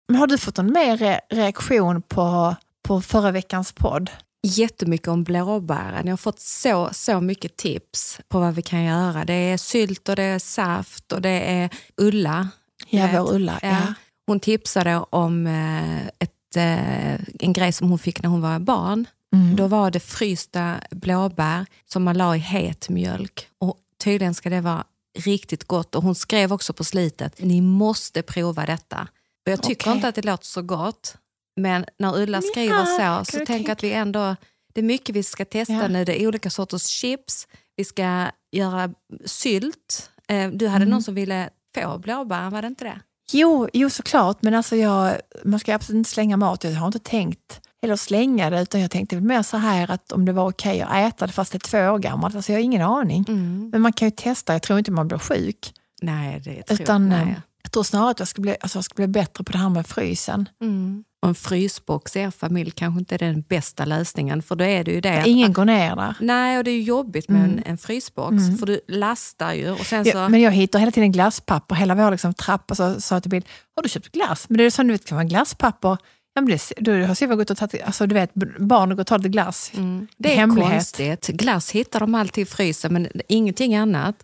[0.08, 2.56] Men har du fått någon mer re- reaktion på,
[2.88, 4.10] på förra veckans podd?
[4.44, 6.06] Jättemycket om blåbären.
[6.06, 9.26] Jag har fått så, så mycket tips på vad vi kan göra.
[9.26, 12.50] Det är sylt och det är saft och det är Ulla.
[12.90, 13.60] Ja, vår Ulla.
[13.62, 13.94] Ja.
[14.28, 19.06] Hon tipsade om eh, ett, eh, en grej som hon fick när hon var barn.
[19.34, 19.56] Mm.
[19.56, 23.48] Då var det frysta blåbär som man la i het mjölk.
[23.60, 24.84] Och tydligen ska det vara
[25.18, 25.96] riktigt gott.
[25.96, 29.08] Och hon skrev också på slitet, ni måste prova detta.
[29.46, 29.96] Och jag tycker Okej.
[29.96, 31.16] inte att det låter så gott.
[31.62, 34.36] Men när Ulla skriver Ja, så, så du tänk tänka- att vi ändå...
[34.74, 35.88] Det är mycket vi ska testa Ja.
[35.88, 36.06] nu.
[36.06, 37.48] Det är olika sorters chips.
[37.76, 38.90] Vi ska göra
[39.26, 40.10] sylt.
[40.28, 40.90] Eh, Du hade Mm.
[40.90, 43.00] någon som ville få blåbär, var det inte det?
[43.32, 46.64] Jo, jo, såklart, men alltså jag, man ska absolut inte slänga mat.
[46.64, 50.12] Jag har inte tänkt eller slänga det, utan jag tänkte väl mer så här att
[50.12, 52.36] om det var okej att äta det fast det är två år gammalt.
[52.36, 53.26] Alltså jag har ingen aning.
[53.28, 53.70] Mm.
[53.72, 55.74] Men man kan ju testa, jag tror inte man blir sjuk.
[56.02, 57.28] Nej, det tror Utan, jag eh.
[57.70, 59.70] Jag tror snarare att jag ska bli, alltså jag ska bli bättre på det här
[59.70, 60.50] med frysen.
[60.62, 61.04] Mm.
[61.22, 64.84] Och en frysbox i er familj kanske inte är den bästa lösningen för då är
[64.84, 65.20] det ju det.
[65.20, 66.14] att- Ingen går ner där.
[66.20, 67.58] Nej, och det är ju jobbigt med Mm.
[67.58, 70.12] en, en frysbox för du lastar ju och sen så...
[70.14, 71.76] Ja, men jag hittar hela tiden glasspapper.
[71.76, 74.46] Hela vår liksom, trappa så sa jag till Bill, har du köpt glass?
[74.50, 75.98] Men det är så du vet, kan vara glasspapper.
[76.34, 79.08] Ja, men det, du har Silva gått och tagit, alltså du vet, barnen går och
[79.08, 79.72] tar lite glass.
[79.78, 80.08] Mm.
[80.18, 80.72] Det är Hemlighet.
[80.72, 81.28] konstigt.
[81.28, 84.16] Glass hittar de alltid i frysen men ingenting annat.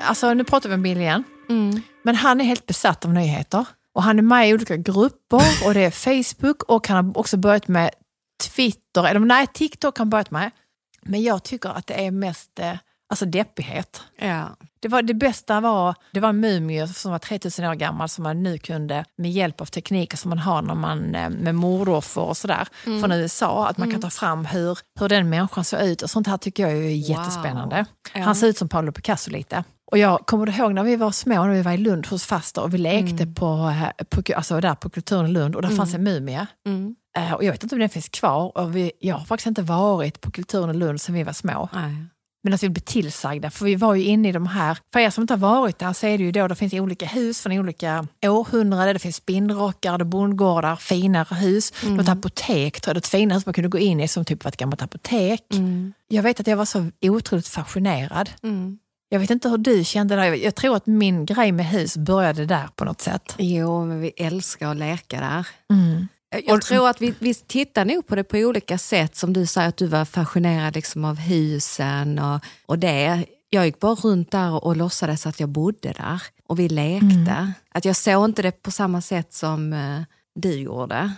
[0.00, 1.24] Alltså nu pratar vi om Bill igen.
[1.48, 1.80] Mm.
[2.02, 3.66] Men han är helt besatt av nyheter.
[3.94, 7.36] Och han är med i olika grupper och det är Facebook och han har också
[7.36, 7.90] börjat med
[8.42, 10.50] Twitter, eller nej TikTok har han börjat med.
[11.02, 12.74] Men jag tycker att det är mest eh,
[13.08, 14.02] alltså deppighet.
[14.18, 14.56] Ja.
[14.80, 18.22] Det, var, det bästa var, det var en mumie som var 3000 år gammal som
[18.22, 22.20] man nu kunde med hjälp av tekniker som man har när man, eh, med mordoffer
[22.20, 26.02] och sådär från USA, att man kan ta fram hur, hur den människan såg ut
[26.02, 27.86] och sånt här tycker jag är jättespännande.
[28.14, 28.22] Ja.
[28.22, 29.64] Han ser ut som Paolo Picasso lite.
[29.90, 32.62] Och jag kommer ihåg när vi var små, när vi var i Lund hos faster
[32.62, 35.94] och vi lekte på, eh, på, alltså där på Kulturen i Lund och där fanns
[35.94, 36.46] en mumie.
[36.66, 36.96] Mm.
[37.16, 39.62] Eh, Och jag vet inte om den finns kvar och vi, jag har faktiskt inte
[39.62, 41.68] varit på Kulturen i Lund sedan vi var små.
[41.72, 41.94] Nej.
[42.42, 45.10] Men att vi blev tillsagda, för vi var ju inne i de här, för er
[45.10, 47.52] som inte har varit där så är det ju då, det finns olika hus från
[47.52, 53.36] olika århundraden, det finns spinnrockar, det bondgårdar, finare hus, något apotek, tror jag, ett finare
[53.36, 55.42] hus man kunde gå in i som typ var ett gammalt apotek.
[55.54, 55.92] Mm.
[56.08, 58.30] Jag vet att jag var så otroligt fascinerad.
[58.42, 58.78] Mm.
[59.08, 62.46] Jag vet inte hur du kände där, jag tror att min grej med hus började
[62.46, 63.34] där på något sätt.
[63.38, 65.46] Jo, men vi älskar att leka där.
[65.72, 66.08] Mm.
[66.46, 69.16] Jag tror att vi, vi tittar nog på det på olika sätt.
[69.16, 73.24] Som du säger att du var fascinerad liksom av husen och, och det.
[73.50, 76.22] Jag gick bara runt där och, och låtsades att jag bodde där.
[76.46, 77.52] Och vi lekte.
[77.72, 80.00] Att jag såg inte det på samma sätt som eh,
[80.34, 81.12] du gjorde.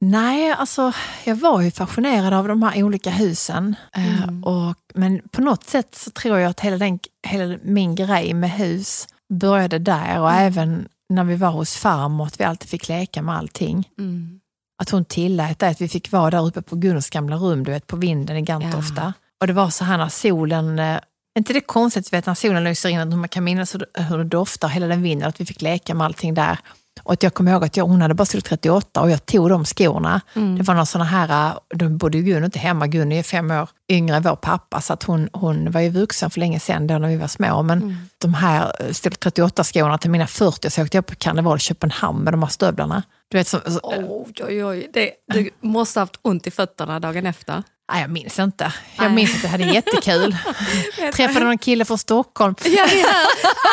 [0.00, 0.92] Nej, alltså
[1.24, 3.76] jag var ju fascinerad av de här olika husen.
[3.96, 4.44] Eh, Mm.
[4.44, 8.50] och, men på något sätt så tror jag att hela, den, hela min grej med
[8.50, 10.46] hus började där och Mm.
[10.46, 13.88] även när vi var hos farmor, att vi alltid fick leka med allting.
[13.98, 14.40] Mm.
[14.82, 17.70] att hon tillät det, att vi fick vara där uppe på Gunnars gamla rum, du
[17.70, 19.12] vet, på vinden i Gantofta.
[19.40, 20.98] Och det var så här när solen, eh,
[21.38, 24.24] inte det konstigt, vet, när solen lyser in, att man kan minnas hur, hur det
[24.24, 26.58] doftar, hela den vinden, att vi fick leka med allting där.
[27.02, 29.48] Och att jag kommer ihåg att jag, hon hade bara storlek 38 och jag tog
[29.48, 30.20] de skorna.
[30.56, 33.68] Det var några sådana här, eh, då bodde Gun inte hemma, Gun är fem år
[33.88, 36.98] yngre än vår pappa, så att hon, hon var ju vuxen för länge sedan då
[36.98, 37.62] när vi var små.
[37.62, 41.56] Men de här eh, storlek 38 skorna till mina 40 så åkte jag på karneval
[41.56, 43.02] i Köpenhamn med de här stövlarna.
[43.30, 44.90] Du vet, så, så, Oj, oj, oj.
[44.92, 47.62] Det, du måste ha haft ont i fötterna dagen efter.
[47.92, 48.72] Nej, jag minns inte.
[48.98, 50.36] Jag minns att jag hade jättekul.
[51.14, 52.54] Träffade någon kille från Stockholm.
[52.64, 53.08] Ja, ja.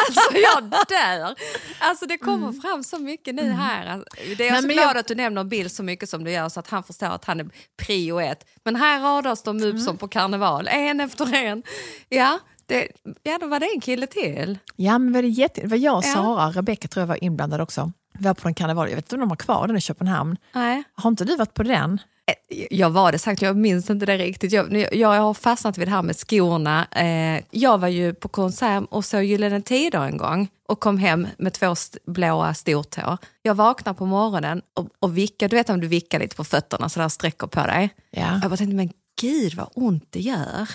[0.07, 1.35] Alltså jag dör.
[1.79, 3.85] Alltså det kommer fram så mycket nu här.
[3.87, 6.23] Alltså, Det är jag Nej, så glad jag- att du nämner Bill så mycket som
[6.23, 7.49] du gör så att han förstår att han är
[7.85, 8.45] prio ett.
[8.65, 11.63] Men här radas de upp som på karneval, en efter en.
[12.09, 12.87] Ja, det,
[13.23, 14.57] ja, då var det en kille till.
[14.75, 15.61] Ja, men var det, jätte...
[15.61, 16.13] det var jag och Ja.
[16.13, 17.91] Sara, Rebecka tror jag var inblandad också.
[18.13, 20.37] Vi var på en karneval, jag vet inte om de har kvar den i Köpenhamn.
[20.53, 20.83] Nej.
[20.95, 21.99] Har inte du varit på den?
[22.27, 24.51] Eh, Jag var det sagt, jag minns inte det riktigt.
[24.51, 26.85] Jag, jag, har fastnat vid det här med skorna.
[26.91, 31.27] Eh, jag var ju på konsert och såg Gyllene Tider en gång och kom hem
[31.37, 33.17] med två st- blåa stortår.
[33.41, 36.89] Jag vaknar på morgonen och, och vickar, du vet om du vickar lite på fötterna
[36.89, 37.89] så där sträcker på dig.
[38.11, 38.39] Ja.
[38.41, 38.89] Jag bara tänkte, men
[39.21, 40.69] gud vad ont det gör.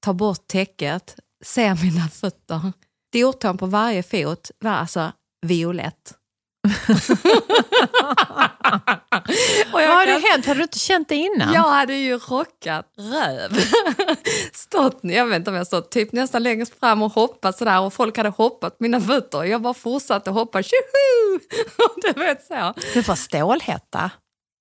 [0.00, 2.72] Tar bort täcket, ser mina fötter.
[3.14, 5.12] Stortån på varje fot var alltså
[5.46, 6.14] violett.
[6.62, 6.68] Och
[9.72, 10.46] Vad jag har kan- hänt?
[10.46, 11.52] Hade du inte känt det innan?
[11.54, 13.52] jag hade ju rockat röv.
[14.52, 17.94] stått, jag vet inte om jag stått typ nästan längst fram och hoppat sådär och
[17.94, 19.44] folk hade hoppat mina fötter.
[19.44, 21.38] Jag bara fortsatte hoppa, tjoho!
[22.02, 22.74] du vet så.
[22.94, 24.10] Du får stålhätta.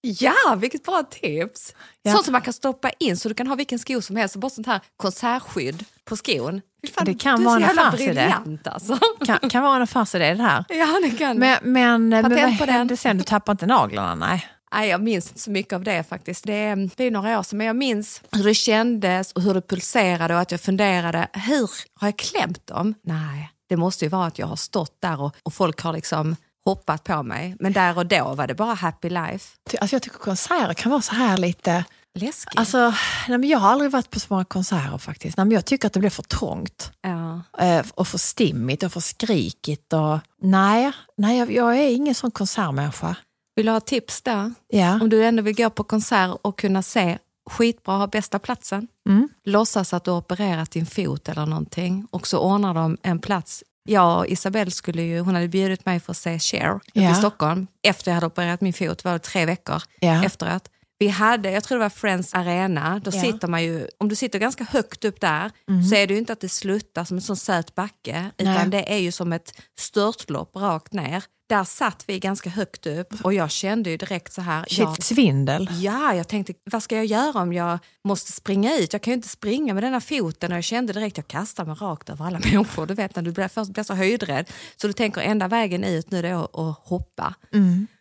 [0.01, 1.75] Ja, vilket bra tips!
[2.01, 2.11] Ja.
[2.11, 4.49] Sånt som man kan stoppa in så du kan ha vilken sko som helst, bara
[4.49, 6.61] sånt här konsertskydd på skon.
[6.95, 8.33] Fan, Det kan vara en affärsidé.
[8.65, 8.97] alltså.
[9.25, 10.65] Kan, kan vara en affärsidé det här.
[10.69, 13.17] Ja, det kan Men, men, men vad hände sen?
[13.17, 14.15] Du tappade inte naglarna?
[14.15, 14.47] Nej.
[14.73, 16.43] Nej, jag minns inte så mycket av det faktiskt.
[16.45, 19.53] Det är, det är några år sedan, men jag minns hur det kändes och hur
[19.53, 22.93] det pulserade och att jag funderade, hur har jag klämt dem?
[23.03, 26.35] Nej, det måste ju vara att jag har stått där och, och folk har liksom
[26.65, 27.55] hoppat på mig.
[27.59, 29.57] Men där och då var det bara happy life.
[29.81, 31.85] Alltså jag tycker konserter kan vara så här lite...
[32.13, 32.59] Läskigt.
[32.59, 32.93] Alltså,
[33.27, 35.37] nej jag har aldrig varit på så många konserter faktiskt.
[35.37, 36.91] Nej jag tycker att det blir för trångt.
[37.01, 37.41] ja.
[37.65, 39.93] eh, och för stimmigt och för skrikigt.
[39.93, 43.15] Och, nej, nej jag, jag är ingen sån konsertmänniska.
[43.55, 44.51] Vill du ha tips då?
[44.67, 44.99] Ja.
[45.01, 47.17] Om du ändå vill gå på konsert och kunna se
[47.49, 48.87] skitbra, ha bästa platsen.
[49.09, 49.29] Mm.
[49.43, 53.63] Låtsas att du har opererat din fot eller någonting och så ordnar de en plats.
[53.83, 57.11] Jag och Isabelle skulle ju, hon hade bjudit mig för att se Cher Ja.
[57.11, 57.67] i Stockholm.
[57.81, 60.23] Efter jag hade opererat min fot, var det tre veckor Ja.
[60.25, 60.69] efteråt.
[61.01, 63.21] Vi hade, jag tror det var Friends Arena, då Ja.
[63.21, 65.51] sitter man ju, om du sitter ganska högt upp där
[65.89, 68.67] så är det ju inte att det sluttar som en sån söt backe utan Nej.
[68.69, 71.23] det är ju som ett störtlopp rakt ner.
[71.49, 74.95] Där satt vi ganska högt upp och jag kände ju direkt så här, Shit, ja,
[74.99, 75.69] svindel.
[75.81, 78.93] Ja, jag tänkte, vad ska jag göra om jag måste springa ut?
[78.93, 81.65] Jag kan ju inte springa med den här foten och jag kände direkt, jag kastar
[81.65, 82.85] mig rakt över alla människor.
[82.85, 84.49] Du vet när du blir, först blir så höjdrädd.
[84.81, 87.33] Så du tänker enda vägen ut nu är att hoppa.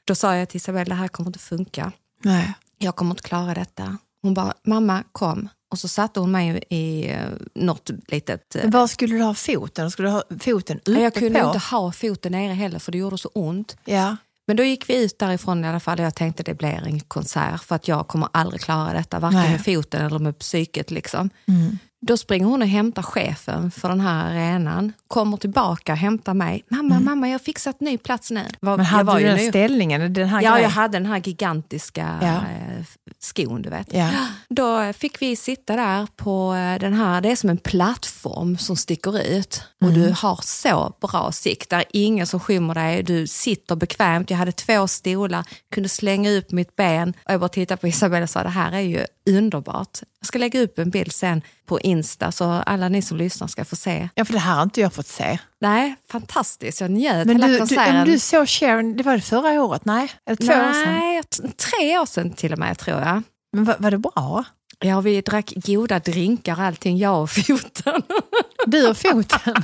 [0.06, 1.92] Då sa jag till Isabelle, det här kommer inte funka.
[2.22, 2.54] Nej.
[2.82, 3.96] Jag kommer inte klara detta.
[4.22, 5.48] Hon bara, mamma kom.
[5.70, 7.16] Och så satte hon mig i eh,
[7.54, 8.54] något litet...
[8.56, 9.90] eh, Men var skulle du ha foten?
[9.90, 11.46] Skulle du ha foten uppe jag kunde på?
[11.46, 13.76] inte ha foten nere heller för det gjorde så ont.
[13.84, 14.16] Ja.
[14.46, 17.00] Men då gick vi ut därifrån i alla fall och jag tänkte det blir en
[17.00, 19.50] konsert för att jag kommer aldrig klara detta, varken Nej.
[19.50, 20.90] med foten eller med psyket.
[20.90, 21.30] Liksom.
[21.48, 21.78] Mm.
[22.02, 26.64] Då springer hon och hämtar chefen för den här arenan, kommer tillbaka och hämtar mig.
[26.68, 28.44] Mamma, mamma, jag har fixat ny plats nu.
[28.60, 28.76] Var, Mm.
[28.76, 30.12] Men jag hade var du den ny- ställningen?
[30.12, 30.70] Den här Ja, jag grejen?
[30.70, 32.28] hade den här gigantiska Ja.
[32.28, 32.84] eh,
[33.18, 33.94] skon, du vet.
[33.94, 34.10] Ja.
[34.48, 38.76] Då fick vi sitta där på eh, den här, det är som en plattform som
[38.76, 41.70] sticker ut och du har så bra sikt.
[41.70, 44.30] Där är ingen som skymmer dig, du sitter bekvämt.
[44.30, 48.22] Jag hade två stolar, kunde slänga upp mitt ben och jag bara tittade på Isabella
[48.22, 49.98] och sa det här är ju underbart.
[50.20, 53.64] Jag ska lägga upp en bild sen på Insta så alla ni som lyssnar ska
[53.64, 54.08] få se.
[54.14, 55.38] ja, för det här har inte jag fått se.
[55.60, 56.80] Nej, fantastiskt.
[56.80, 59.84] Jag njöt Men hela du, du, men du såg Sharon, det var det förra året?
[59.84, 60.08] Nej?
[60.26, 60.94] Eller två år sedan?
[60.94, 61.22] Nej,
[61.56, 63.22] tre år sedan till och med tror jag.
[63.52, 64.44] Men var, var det bra?
[64.78, 68.02] Ja, vi drack goda drinkar allting, jag och foten.
[68.66, 69.54] Du och foten?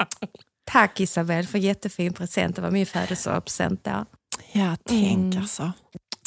[0.70, 2.56] Tack Isabel för jättefin present.
[2.56, 3.88] Det var min födelsedagspresent
[4.52, 5.42] ja, tänk Mm.
[5.42, 5.72] alltså.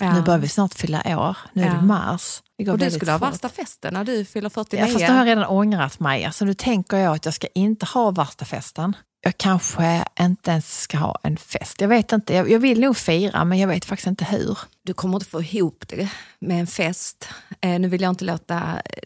[0.01, 0.13] Ja.
[0.13, 1.37] Nu börjar vi snart fylla år.
[1.53, 1.73] Nu är Ja.
[1.73, 2.41] det mars.
[2.57, 3.29] Det Och du skulle ha fort.
[3.33, 4.79] värsta festen när du fyller 49.
[4.81, 6.25] Ja, fast nu har jag redan ångrat mig.
[6.25, 8.95] Alltså, nu tänker jag att jag ska inte ha värsta festen.
[9.21, 11.81] Jag kanske inte ens ska ha en fest.
[11.81, 12.33] Jag vet inte.
[12.35, 14.57] Jag, jag vill nog fira, men jag vet faktiskt inte hur.
[14.83, 17.29] Du kommer inte få ihop det med en fest.
[17.61, 18.61] Eh, nu vill jag inte låta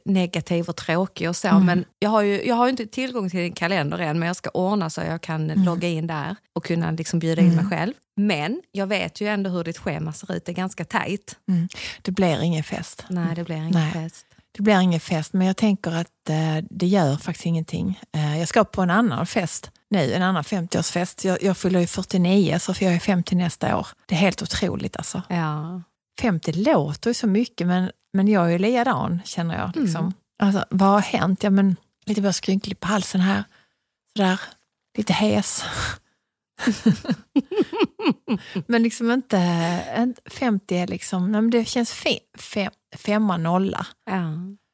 [0.06, 1.66] negativ och tråkig och så, Mm.
[1.66, 4.50] men jag har, ju, jag har inte tillgång till din kalender än, men jag ska
[4.50, 5.64] ordna så jag kan Mm.
[5.66, 7.94] logga in där och kunna liksom bjuda in mig själv.
[8.20, 11.38] Men jag vet ju ändå hur ditt schema ser ut, det är ganska tajt.
[12.02, 13.06] Det blir ingen fest.
[13.10, 13.92] Nej, det blir ingen Nej.
[13.92, 14.26] fest.
[14.52, 18.00] Det blir ingen fest, men jag tänker att eh, det gör faktiskt ingenting.
[18.16, 21.28] Eh, jag ska på en annan fest nu, en annan 50-årsfest.
[21.28, 23.88] Jag, jag fyller ju 49, så jag är 50 nästa år.
[24.06, 25.22] Det är helt otroligt alltså.
[25.30, 25.82] Ja.
[26.22, 29.84] 50 låter ju så mycket, men, men jag är ju likadan känner jag.
[29.84, 30.14] Liksom.
[30.40, 31.44] Alltså, vad har hänt?
[31.44, 33.44] Ja, men, lite mer skrynklig på halsen här.
[34.18, 34.40] Sådär,
[34.98, 35.64] lite hes.
[38.68, 39.38] men liksom inte,
[39.98, 43.86] inte 50 är liksom, nej, men det känns fe, fe, femma, nolla.
[44.06, 44.22] Ja.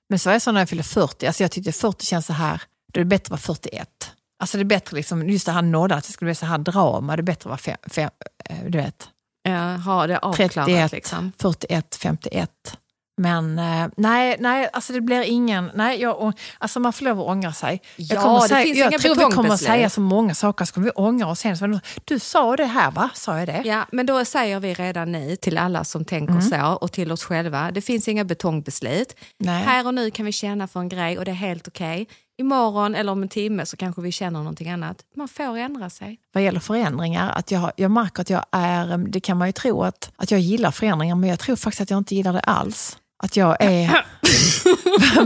[0.10, 2.34] Men så är det så när jag fyller 40, alltså jag tyckte 40 känns så
[2.34, 2.62] här,
[2.94, 4.12] då är det bättre att vara 41.
[4.40, 6.58] Alltså det är bättre, liksom, just det här nolla, att det skulle bli så här
[6.58, 8.10] drama, det är bättre att vara fem, fem,
[8.50, 9.10] eh, du vet,
[9.48, 11.32] Ja, ha det avklarat 31, liksom.
[11.40, 12.78] 41, 51.
[13.18, 15.72] Men eh, nej, nej, alltså det blir ingen...
[15.74, 17.82] Nej, jag, alltså man får lov att ångra sig.
[17.96, 20.66] Ja, jag kommer det säga, finns jag inga tror vi kommer säga så många saker,
[20.66, 21.58] ska vi ångra oss sen?
[21.58, 23.10] Så Du sa det här va?
[23.14, 23.62] Sa jag det?
[23.66, 26.42] Ja, men då säger vi redan nu till alla som tänker Mm.
[26.50, 27.72] så och till oss själva.
[27.72, 29.16] Det finns inga betongbeslut.
[29.38, 29.64] Nej.
[29.64, 32.08] Här och nu kan vi känna för en grej och det är helt okej.
[32.38, 34.98] Imorgon eller om en timme så kanske vi känner någonting annat.
[35.16, 36.20] Man får ändra sig.
[36.34, 38.98] Vad gäller förändringar, att jag, jag märker att jag är...
[38.98, 41.90] Det kan man ju tro att, att jag gillar förändringar, men jag tror faktiskt att
[41.90, 42.98] jag inte gillar det alls.
[43.24, 44.06] Att jag är...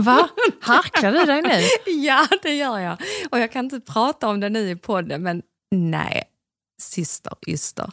[0.00, 0.28] va?
[0.60, 1.92] Harklar du dig nu?
[1.92, 3.02] Ja, det gör jag.
[3.30, 6.22] Och jag kan inte prata om det nu i podden, men nej,
[6.82, 7.90] syster, yster.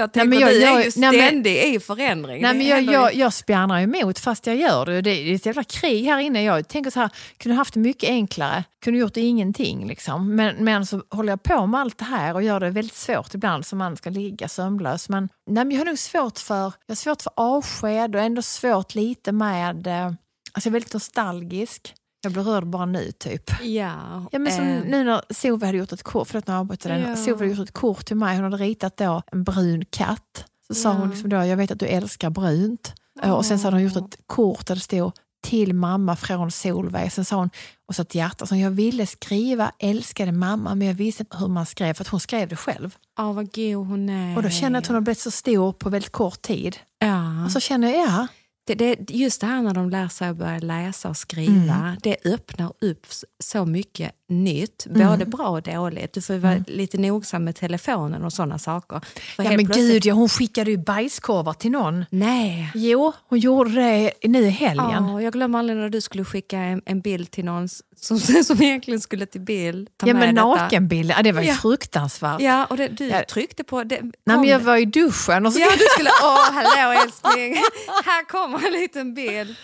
[0.00, 2.42] Jag tänker, men jag- du är ju nej, men- ständig i förändring.
[2.42, 5.00] Nej, men jag, jag, jag spjärnar emot fast jag gör det.
[5.00, 6.42] Det är ett jävla krig här inne.
[6.44, 9.86] Jag tänker så här, kunde haft det mycket enklare, kunde gjort ingenting.
[9.86, 10.34] Liksom.
[10.36, 13.34] Men, men så håller jag på med allt det här och gör det väldigt svårt
[13.34, 15.08] ibland så man ska ligga sömnlös.
[15.08, 18.42] Men, nej, men jag har nog svårt för, jag har svårt för avsked och ändå
[18.42, 20.16] svårt lite med, eh, alltså
[20.54, 21.94] jag är väldigt nostalgisk.
[22.22, 23.50] Jag blir rörd bara nu typ.
[23.62, 26.88] Ja, Ja, men som eh, nu när Sove hade gjort ett kort, förlåt nu avbryter
[26.90, 27.00] den.
[27.10, 27.16] Ja.
[27.16, 30.44] Sove hade gjort ett kort till mig, hon hade ritat då en brun katt.
[30.66, 30.92] Så sa Ja.
[30.94, 32.92] hon liksom då, jag vet att du älskar brunt.
[33.22, 35.12] Eh, Och sen så hade hon gjort ett kort där det stod
[35.42, 37.12] till mamma från Solveig.
[37.12, 37.50] Sen sa hon,
[37.88, 41.48] och så ett hjärta, så jag ville skriva älskade mamma men jag visste inte hur
[41.48, 42.94] man skrev för att hon skrev det själv.
[43.18, 44.36] Ja, vad god hon är.
[44.36, 46.76] Och då kände jag att hon har blivit så stor på väldigt kort tid.
[46.98, 47.44] Ja.
[47.44, 48.26] Och så känner jag, ja,
[48.74, 51.96] Det, det, just det här när de lär sig att börja läsa och skriva, Mm.
[52.02, 53.06] det öppnar upp
[53.44, 55.08] så mycket nytt, Mm.
[55.08, 56.12] både bra och dåligt.
[56.12, 59.00] Du får vara lite nogsam med telefonen och sådana saker.
[59.36, 62.04] För ja men plötsligt- gud, ja, hon skickade ju bajskorvar till någon.
[62.10, 62.70] Nej.
[62.74, 65.08] Jo, hon gjorde det nu i helgen.
[65.08, 68.62] Ja, jag glömmer aldrig när du skulle skicka en, en bild till någon som, som
[68.62, 69.88] egentligen skulle till bild.
[69.96, 70.46] Ta Ja men detta.
[70.46, 71.54] nakenbilder, ja, det var ju Ja.
[71.54, 72.40] fruktansvärt.
[72.40, 73.22] Ja, och det, du Ja.
[73.30, 73.84] tryckte på...
[73.84, 75.60] Det, Nej, men jag var i duschen och så...
[75.60, 76.10] Ja, du skulle...
[76.22, 77.54] Åh, hallå älskling!
[78.04, 79.56] Här kommer en liten bild.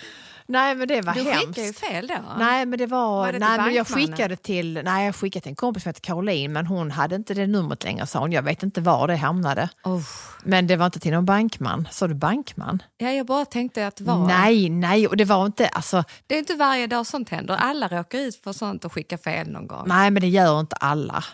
[0.49, 1.47] Nej men det var Du hemskt.
[1.47, 2.15] skickade ju fel då.
[2.39, 5.51] Nej men det var, Var det nej, men jag skickade till, nej jag skickade till
[5.51, 8.33] en kompis som heter Caroline men hon hade inte det numret längre sa hon.
[8.33, 9.69] Jag vet inte var det hamnade.
[9.85, 10.03] Oh.
[10.45, 11.89] Men det var inte till någon bankman.
[11.91, 12.83] Sa du bankman?
[12.97, 14.27] Ja, jag bara tänkte att det var...
[14.27, 17.57] Nej, nej och det var inte, alltså, Det är inte varje dag sånt händer.
[17.57, 19.83] Alla råkar ut för sånt och skicka fel någon gång.
[19.87, 21.25] nej men det gör inte alla.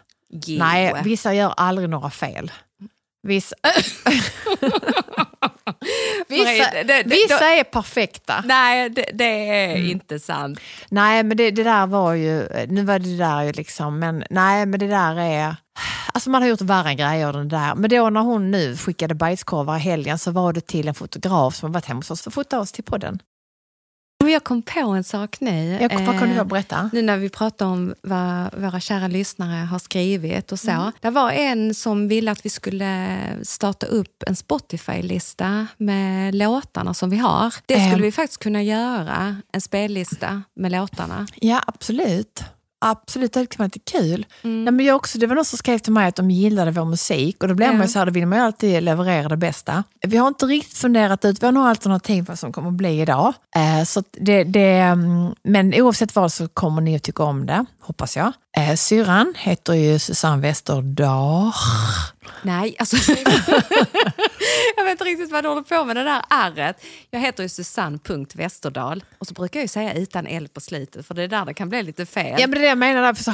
[0.46, 0.58] Jo.
[0.58, 2.52] Nej, vissa gör aldrig några fel.
[3.22, 3.54] Vissa,
[6.28, 8.43] vissa, Nej, det- det- vissa då- är perfekta.
[8.47, 9.90] Nej, det, det är Mm.
[9.90, 10.61] inte sant.
[10.90, 14.66] Nej, men det, det där var ju, nu var det där ju liksom, men nej,
[14.66, 15.57] men det där är,
[16.14, 17.74] alltså man har gjort värre grejer det där.
[17.74, 21.55] Men då när hon nu skickade bajskorvar i helgen så var det till en fotograf
[21.55, 23.18] som varit hemma hos oss för att fota oss till podden.
[24.30, 25.78] Jag kom på en sak nu.
[25.80, 26.90] Jag, vad kan du Eh, då berätta?
[26.92, 30.70] Nu när vi pratar om vad våra kära lyssnare har skrivit och så.
[30.70, 30.92] Mm.
[31.00, 37.10] Det var en som ville att vi skulle starta upp en Spotify-lista med låtarna som
[37.10, 37.54] vi har.
[37.66, 38.02] Det skulle Ehm.
[38.02, 41.26] vi faktiskt kunna göra, en spellista med låtarna.
[41.34, 42.44] Ja, absolut.
[42.84, 44.26] Absolut, det vara lite kul.
[44.42, 46.84] Nej, men jag också, det var någon som skrev till mig att de gillade vår
[46.84, 47.72] musik och då blev Ja.
[47.72, 49.84] man ju så här, då vill man ju alltid leverera det bästa.
[50.06, 53.00] Vi har inte riktigt funderat ut, vi har några alternativ vad som kommer att bli
[53.00, 53.32] idag.
[53.56, 57.64] Eh, så det, det, mm, men oavsett vad så kommer ni att tycka om det,
[57.82, 58.32] hoppas jag.
[58.56, 61.52] Eh, syrran heter ju Susanne Westerdahl.
[62.42, 62.96] Nej, alltså...
[64.76, 66.84] jag vet inte riktigt vad du håller på med det där ärret.
[67.10, 71.14] Jag heter ju Susanne.Westerdal och så brukar jag ju säga utan L på slutet för
[71.14, 72.36] det är där det kan bli lite fel.
[72.40, 73.02] Ja men det är det jag menar.
[73.02, 73.32] Därför så,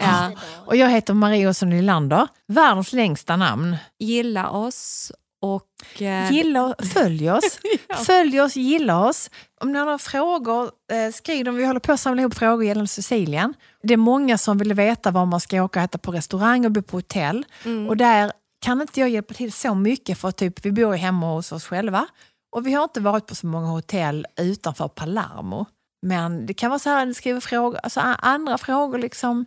[0.00, 0.32] Ja.
[0.66, 3.76] och jag heter Marie Olsson Nylander, världens längsta namn.
[3.98, 7.58] Gilla oss Och eh, Gilla följ oss.
[8.06, 9.30] Följ oss, gilla oss.
[9.60, 11.56] Om ni har några frågor, eh, skriv dem.
[11.56, 13.54] Vi håller på att samla ihop frågor gällande Sicilien.
[13.82, 16.72] Det är många som vill veta var man ska åka och äta på restaurang och
[16.72, 17.44] bo på hotell.
[17.88, 21.34] Och där kan inte jag hjälpa till så mycket för typ, vi bor ju hemma
[21.34, 22.06] hos oss själva.
[22.56, 25.66] Och vi har inte varit på så många hotell utanför Palermo.
[26.06, 29.44] Men det kan vara så här, ni skriver frågor, alltså andra frågor liksom.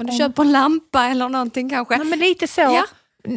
[0.00, 1.94] om du köper en lampa eller någonting kanske.
[1.96, 2.60] Ja, men lite så.
[2.60, 2.84] Ja.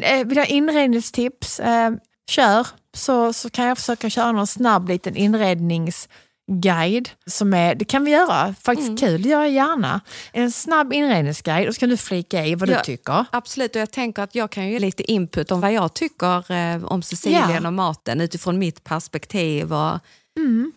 [0.02, 1.92] Eh, Vill ha inredningstips, eh,
[2.32, 2.68] kör.
[2.98, 7.10] Så, så kan jag försöka köra någon snabb liten inredningsguide.
[7.26, 8.98] Som är, det kan vi göra, faktiskt Mm.
[8.98, 10.02] kul, det gör jag gärna.
[10.34, 12.78] En snabb inredningsguide och så kan du flika i vad Ja.
[12.78, 13.26] du tycker.
[13.32, 16.84] Absolut, och jag tänker att jag kan ge lite input om vad jag tycker eh,
[16.86, 17.68] om Sicilien Ja.
[17.68, 19.74] och maten utifrån mitt perspektiv.
[19.74, 20.00] Och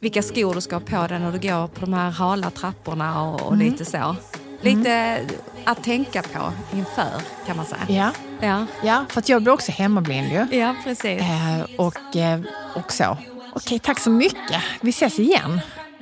[0.00, 3.22] Vilka skor du ska ha på dig när du går på de här hala trapporna
[3.22, 4.16] och, och lite så.
[4.61, 5.20] Lite
[5.64, 7.86] att tänka på inför kan man säga.
[7.88, 10.59] Ja, Ja, ja för att jag blir också hemmablind ju.
[10.59, 11.20] ja precis.
[11.20, 12.40] Eh, och, eh,
[12.74, 13.16] och så.
[13.52, 14.62] Okej, tack så mycket.
[14.80, 15.61] Vi ses igen.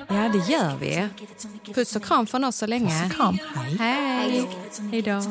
[0.08, 1.08] Ja, det gör vi.
[1.74, 3.08] Puss och kram från oss så länge.
[3.10, 3.76] Så kram, hej.
[3.78, 4.46] Hej!
[4.92, 5.22] Hej då.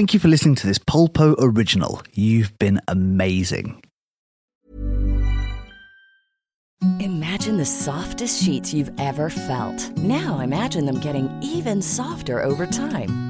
[0.00, 2.00] Thank you for listening to this Polpo original.
[2.14, 3.82] You've been amazing.
[7.00, 9.94] Imagine the softest sheets you've ever felt.
[9.98, 13.29] Now imagine them getting even softer over time.